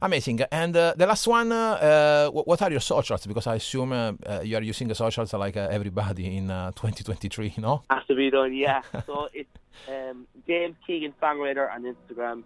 Amazing. 0.00 0.40
And 0.50 0.76
uh, 0.76 0.94
the 0.96 1.06
last 1.06 1.26
one, 1.26 1.52
uh, 1.52 2.28
wh- 2.28 2.46
what 2.46 2.60
are 2.62 2.70
your 2.70 2.80
socials? 2.80 3.26
Because 3.26 3.46
I 3.46 3.56
assume 3.56 3.92
uh, 3.92 4.12
uh, 4.26 4.40
you 4.42 4.56
are 4.56 4.62
using 4.62 4.88
the 4.88 4.94
socials 4.94 5.32
like 5.32 5.56
uh, 5.56 5.68
everybody 5.70 6.36
in 6.36 6.50
uh, 6.50 6.70
2023, 6.76 7.54
no? 7.58 7.82
Has 7.90 8.04
to 8.06 8.14
be 8.14 8.30
done, 8.30 8.54
yeah. 8.54 8.82
so 9.06 9.28
it's 9.32 9.48
um, 9.88 10.26
James 10.46 10.76
Keegan 10.86 11.14
Songwriter 11.22 11.72
on 11.72 11.84
Instagram, 11.84 12.42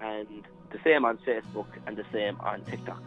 and 0.00 0.26
the 0.70 0.78
same 0.84 1.04
on 1.04 1.18
Facebook, 1.18 1.66
and 1.86 1.96
the 1.96 2.04
same 2.12 2.36
on 2.40 2.62
TikTok. 2.62 3.02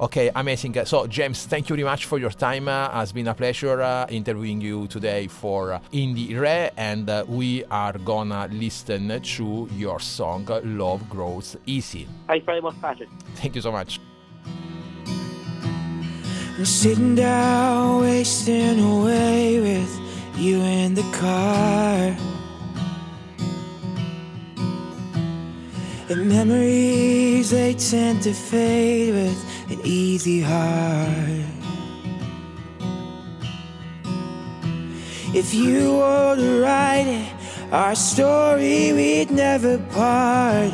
Okay, 0.00 0.30
amazing. 0.34 0.74
So, 0.84 1.06
James, 1.06 1.46
thank 1.46 1.68
you 1.68 1.76
very 1.76 1.84
much 1.84 2.06
for 2.06 2.18
your 2.18 2.30
time. 2.30 2.68
Uh, 2.68 2.90
has 2.90 3.12
been 3.12 3.28
a 3.28 3.34
pleasure 3.34 3.82
uh, 3.82 4.06
interviewing 4.08 4.60
you 4.60 4.86
today 4.86 5.26
for 5.26 5.74
uh, 5.74 5.80
IndieRE, 5.92 6.70
and 6.76 7.08
uh, 7.08 7.24
we 7.28 7.64
are 7.70 7.92
gonna 7.98 8.48
listen 8.50 9.20
to 9.20 9.68
your 9.72 10.00
song 10.00 10.50
uh, 10.50 10.60
"Love 10.64 11.08
Grows 11.08 11.56
Easy." 11.66 12.08
Thanks 12.26 12.46
very 12.46 12.60
much, 12.60 12.80
Patrick. 12.80 13.08
Thank 13.36 13.54
you 13.54 13.60
so 13.60 13.72
much. 13.72 14.00
I'm 16.56 16.64
sitting 16.64 17.14
down, 17.14 18.02
wasting 18.02 18.80
away 18.80 19.60
with 19.60 20.00
you 20.36 20.60
in 20.60 20.94
the 20.94 21.02
car. 21.12 22.29
And 26.10 26.28
memories, 26.28 27.50
they 27.50 27.74
tend 27.74 28.22
to 28.24 28.32
fade 28.32 29.14
with 29.14 29.70
an 29.70 29.80
easy 29.84 30.40
heart. 30.40 31.46
If 35.32 35.54
you 35.54 35.98
were 35.98 36.34
to 36.34 36.62
write 36.62 37.06
it, 37.06 37.32
our 37.72 37.94
story, 37.94 38.92
we'd 38.92 39.30
never 39.30 39.78
part. 39.78 40.72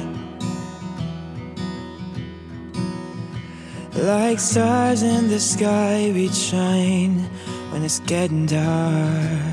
Like 3.92 4.40
stars 4.40 5.02
in 5.02 5.28
the 5.28 5.38
sky, 5.38 6.12
we'd 6.14 6.34
shine 6.34 7.28
when 7.72 7.82
it's 7.82 8.00
getting 8.00 8.46
dark. 8.46 9.52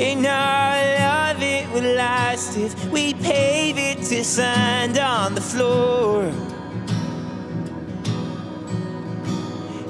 And 0.00 0.26
our 0.26 0.78
love 0.98 1.40
it 1.40 1.72
would 1.72 1.84
last 1.84 2.56
if 2.56 2.74
we 2.90 3.14
pave 3.14 3.78
it 3.78 3.98
to 4.08 4.24
sand 4.24 4.98
on 4.98 5.36
the 5.36 5.40
floor. 5.40 6.24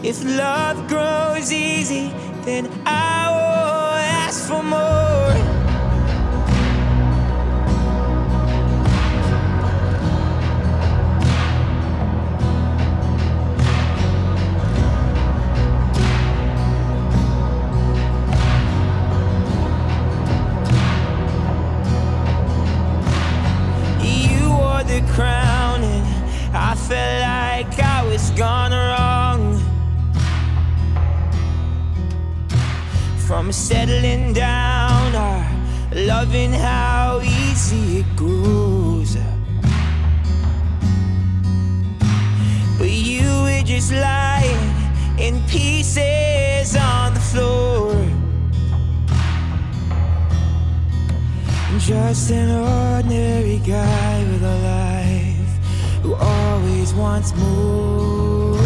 If 0.02 0.22
love 0.22 0.76
grows 0.86 1.50
easy, 1.50 2.12
then 2.44 2.68
I 2.84 3.30
will 3.36 3.96
ask 4.22 4.46
for 4.48 4.62
more 4.62 5.45
settling 33.56 34.34
down, 34.34 35.14
or 35.14 35.42
loving 35.96 36.52
how 36.52 37.20
easy 37.22 38.00
it 38.00 38.16
grows. 38.16 39.16
But 42.78 42.90
you 42.90 43.26
were 43.44 43.62
just 43.64 43.92
lying 43.92 44.74
in 45.18 45.42
pieces 45.48 46.76
on 46.76 47.14
the 47.14 47.20
floor. 47.20 47.94
Just 51.78 52.30
an 52.30 52.50
ordinary 52.50 53.58
guy 53.58 54.24
with 54.30 54.42
a 54.42 54.56
life 54.74 55.54
who 56.02 56.14
always 56.14 56.92
wants 56.92 57.34
more. 57.36 58.65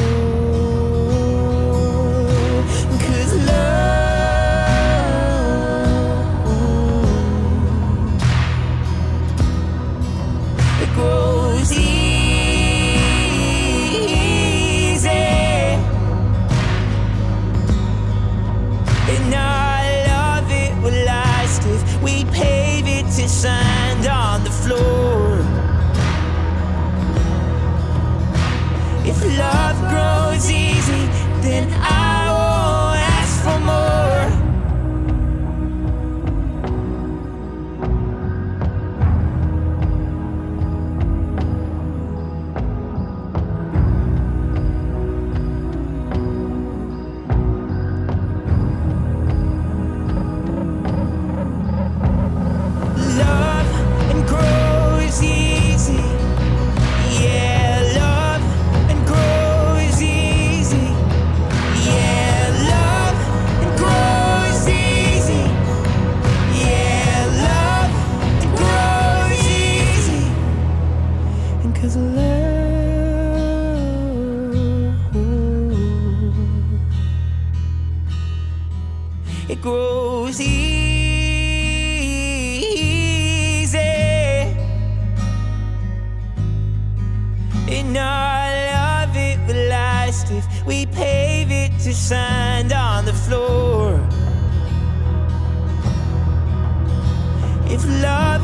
And 87.72 87.96
our 87.96 88.50
love 88.72 89.16
it 89.16 89.38
will 89.46 89.68
last 89.68 90.30
if 90.32 90.44
we 90.66 90.86
pave 90.86 91.52
it 91.52 91.70
to 91.84 91.94
sand 91.94 92.72
on 92.72 93.04
the 93.04 93.12
floor. 93.12 93.94
If 97.66 97.86
love 98.02 98.39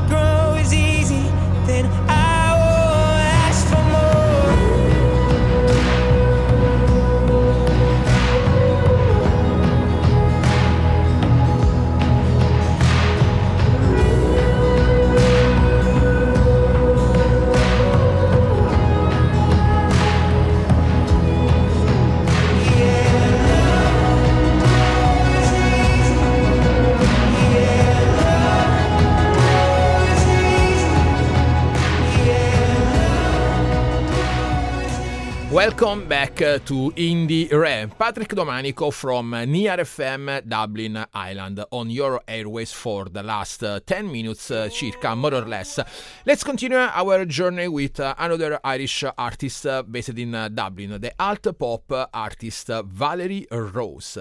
Welcome 35.66 36.06
back 36.06 36.40
uh, 36.42 36.60
to 36.60 36.92
Indie 36.96 37.50
Re. 37.50 37.88
Patrick 37.98 38.28
Domanico 38.28 38.92
from 38.92 39.34
uh, 39.34 39.44
Near 39.44 39.78
FM 39.78 40.48
Dublin 40.48 41.04
Island 41.12 41.64
on 41.72 41.90
your 41.90 42.20
airways 42.28 42.72
for 42.72 43.06
the 43.06 43.24
last 43.24 43.64
uh, 43.64 43.80
10 43.84 44.12
minutes, 44.12 44.52
uh, 44.52 44.68
circa, 44.68 45.16
more 45.16 45.34
or 45.34 45.44
less. 45.44 45.80
Let's 46.24 46.44
continue 46.44 46.76
our 46.78 47.24
journey 47.24 47.66
with 47.66 47.98
uh, 47.98 48.14
another 48.16 48.60
Irish 48.62 49.02
artist 49.18 49.66
uh, 49.66 49.82
based 49.82 50.10
in 50.10 50.36
uh, 50.36 50.50
Dublin, 50.50 51.00
the 51.00 51.12
alt 51.18 51.48
pop 51.58 52.10
artist 52.14 52.70
uh, 52.70 52.84
Valerie 52.84 53.48
Rose. 53.50 54.18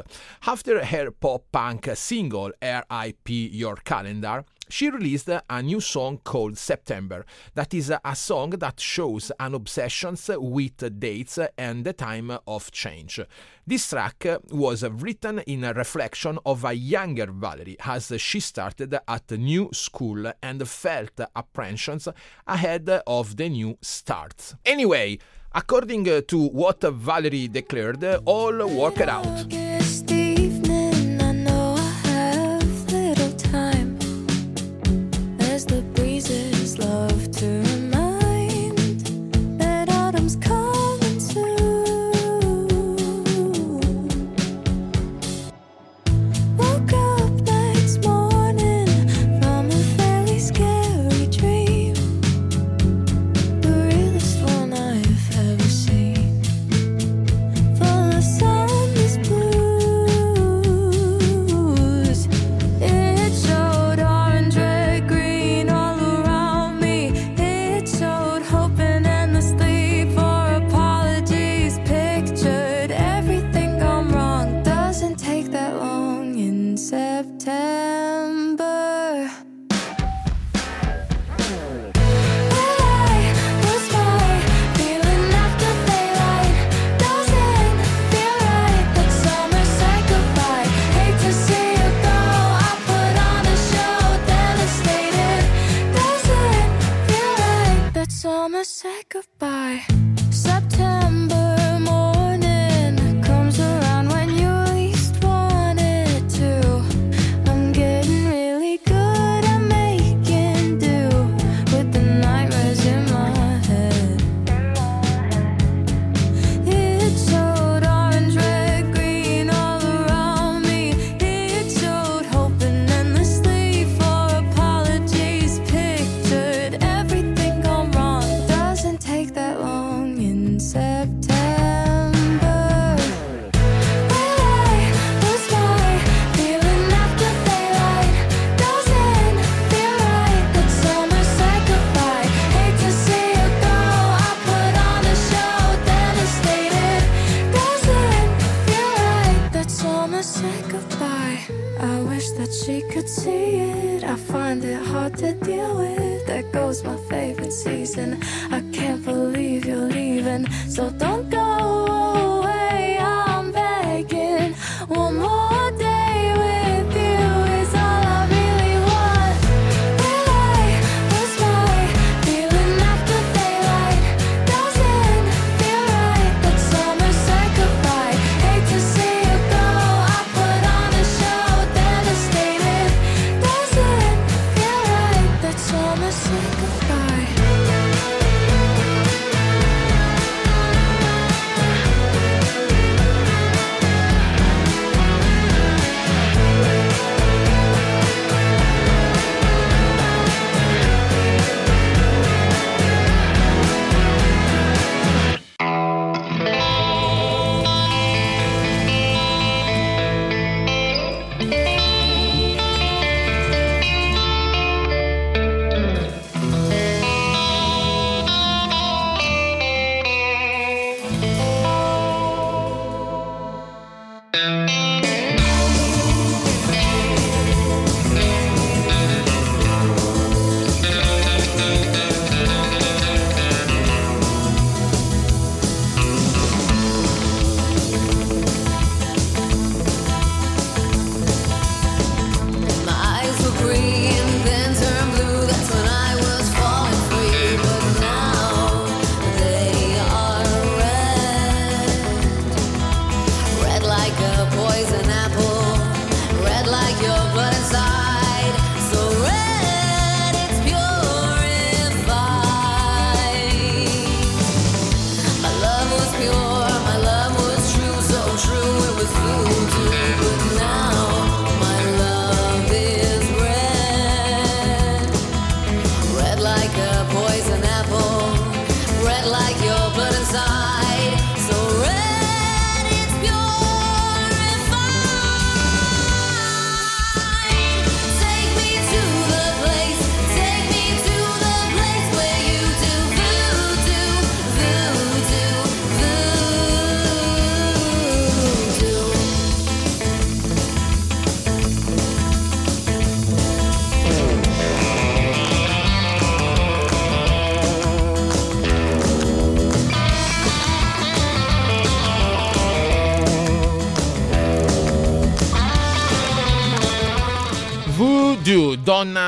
After 0.48 0.84
her 0.84 1.12
pop 1.12 1.44
punk 1.52 1.92
single 1.94 2.54
RIP 2.60 3.30
Your 3.30 3.76
Calendar, 3.76 4.46
she 4.70 4.90
released 4.90 5.30
a 5.30 5.62
new 5.62 5.80
song 5.80 6.20
called 6.24 6.58
September. 6.58 7.26
That 7.54 7.74
is 7.74 7.92
a 8.04 8.16
song 8.16 8.52
that 8.52 8.80
shows 8.80 9.32
an 9.40 9.54
obsession 9.54 10.18
with 10.38 11.00
dates 11.00 11.40
and 11.58 11.86
the 11.86 11.94
time 11.94 12.38
of 12.48 12.72
change. 12.72 13.20
This 13.68 13.90
track 13.90 14.26
was 14.52 14.84
written 14.84 15.40
in 15.40 15.64
a 15.64 15.74
reflection 15.74 16.40
of 16.46 16.64
a 16.64 16.74
younger 16.74 17.28
Valerie 17.28 17.78
as 17.86 18.14
she 18.18 18.40
started 18.40 18.98
at 19.08 19.32
new 19.32 19.70
school 19.74 20.32
and 20.42 20.68
felt 20.68 21.20
apprehensions 21.36 22.08
ahead 22.48 22.90
of 23.08 23.38
the 23.38 23.50
new 23.50 23.78
start. 23.82 24.56
Anyway, 24.66 25.18
according 25.54 26.06
to 26.24 26.48
what 26.48 26.82
Valerie 26.82 27.48
declared, 27.48 28.04
all 28.26 28.68
worked 28.68 29.02
out. 29.02 29.75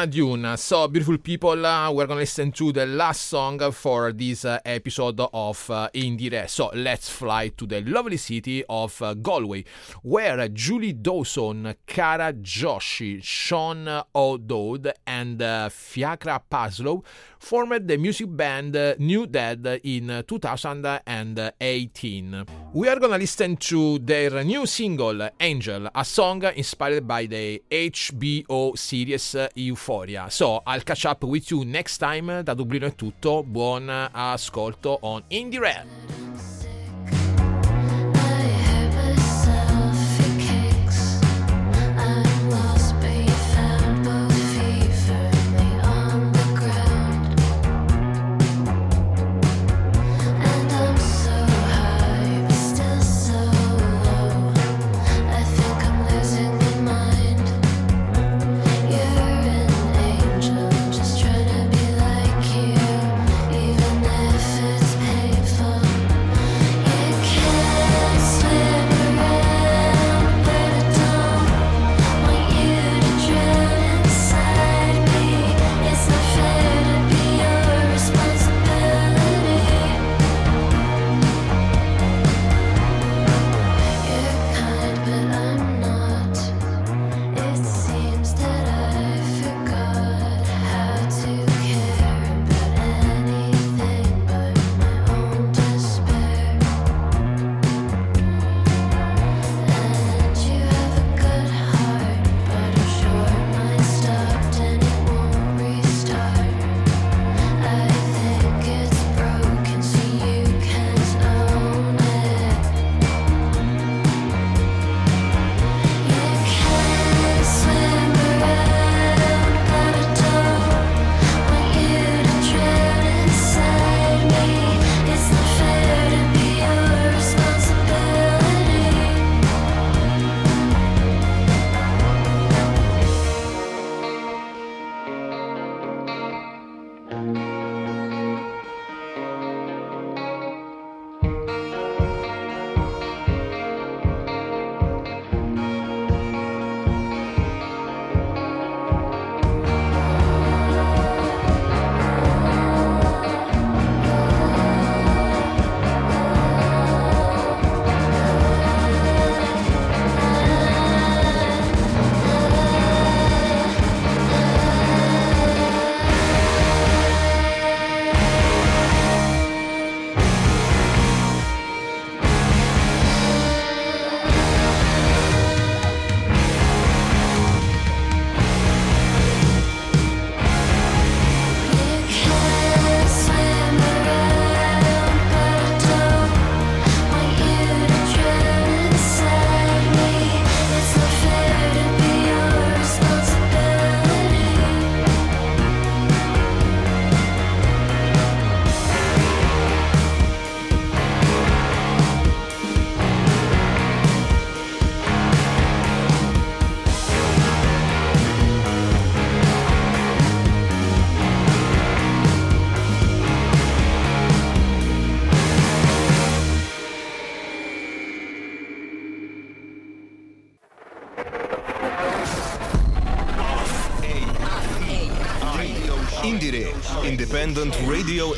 di 0.05 0.19
un 0.19 0.36
So, 0.57 0.87
beautiful 0.87 1.19
people, 1.19 1.63
uh, 1.63 1.91
we're 1.91 2.07
gonna 2.07 2.21
listen 2.21 2.51
to 2.53 2.71
the 2.71 2.87
last 2.87 3.27
song 3.27 3.59
for 3.71 4.11
this 4.11 4.43
uh, 4.43 4.57
episode 4.65 5.19
of 5.19 5.69
uh, 5.69 5.87
IndieRE. 5.93 6.49
So, 6.49 6.71
let's 6.73 7.09
fly 7.09 7.49
to 7.49 7.67
the 7.67 7.81
lovely 7.81 8.17
city 8.17 8.63
of 8.67 8.99
uh, 8.99 9.13
Galway, 9.13 9.65
where 10.01 10.47
Julie 10.47 10.93
Dawson, 10.93 11.75
Cara 11.85 12.33
Joshi, 12.33 13.21
Sean 13.21 13.87
O'Dowd, 14.15 14.93
and 15.05 15.39
Fiachra 15.39 16.41
Parslow 16.49 17.03
formed 17.39 17.87
the 17.87 17.97
music 17.97 18.35
band 18.35 18.73
NewDad 18.73 19.81
in 19.83 20.09
uh, 20.09 20.23
2018. 20.23 22.45
We 22.73 22.89
are 22.89 22.99
gonna 22.99 23.19
listen 23.19 23.57
to 23.57 23.99
their 23.99 24.43
new 24.43 24.65
single, 24.65 25.29
Angel, 25.39 25.87
a 25.93 26.03
song 26.03 26.43
inspired 26.55 27.07
by 27.07 27.27
the 27.27 27.61
HBO 27.69 28.75
series 28.75 29.35
Euphoria. 29.55 30.31
So, 30.31 30.46
I'll 30.65 30.83
catch 30.83 31.05
up 31.05 31.23
with 31.23 31.51
you 31.51 31.63
next 31.63 31.97
time. 31.97 32.43
Da 32.43 32.53
Dublino 32.53 32.85
è 32.85 32.95
tutto. 32.95 33.43
Buon 33.43 33.89
ascolto 33.89 34.97
on 35.01 35.23
Indie 35.27 35.59
Rap. 35.59 36.16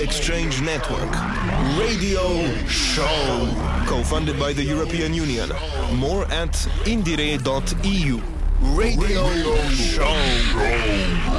Exchange 0.10 0.60
Network 0.64 1.12
radio 1.78 2.43
show, 2.66 3.47
co-funded 3.86 4.39
by 4.39 4.51
the 4.53 4.64
European 4.64 5.14
Union. 5.14 5.49
More 5.93 6.26
at 6.32 6.53
indire.eu. 6.86 8.20
Radio 8.76 9.28
show. 9.70 11.39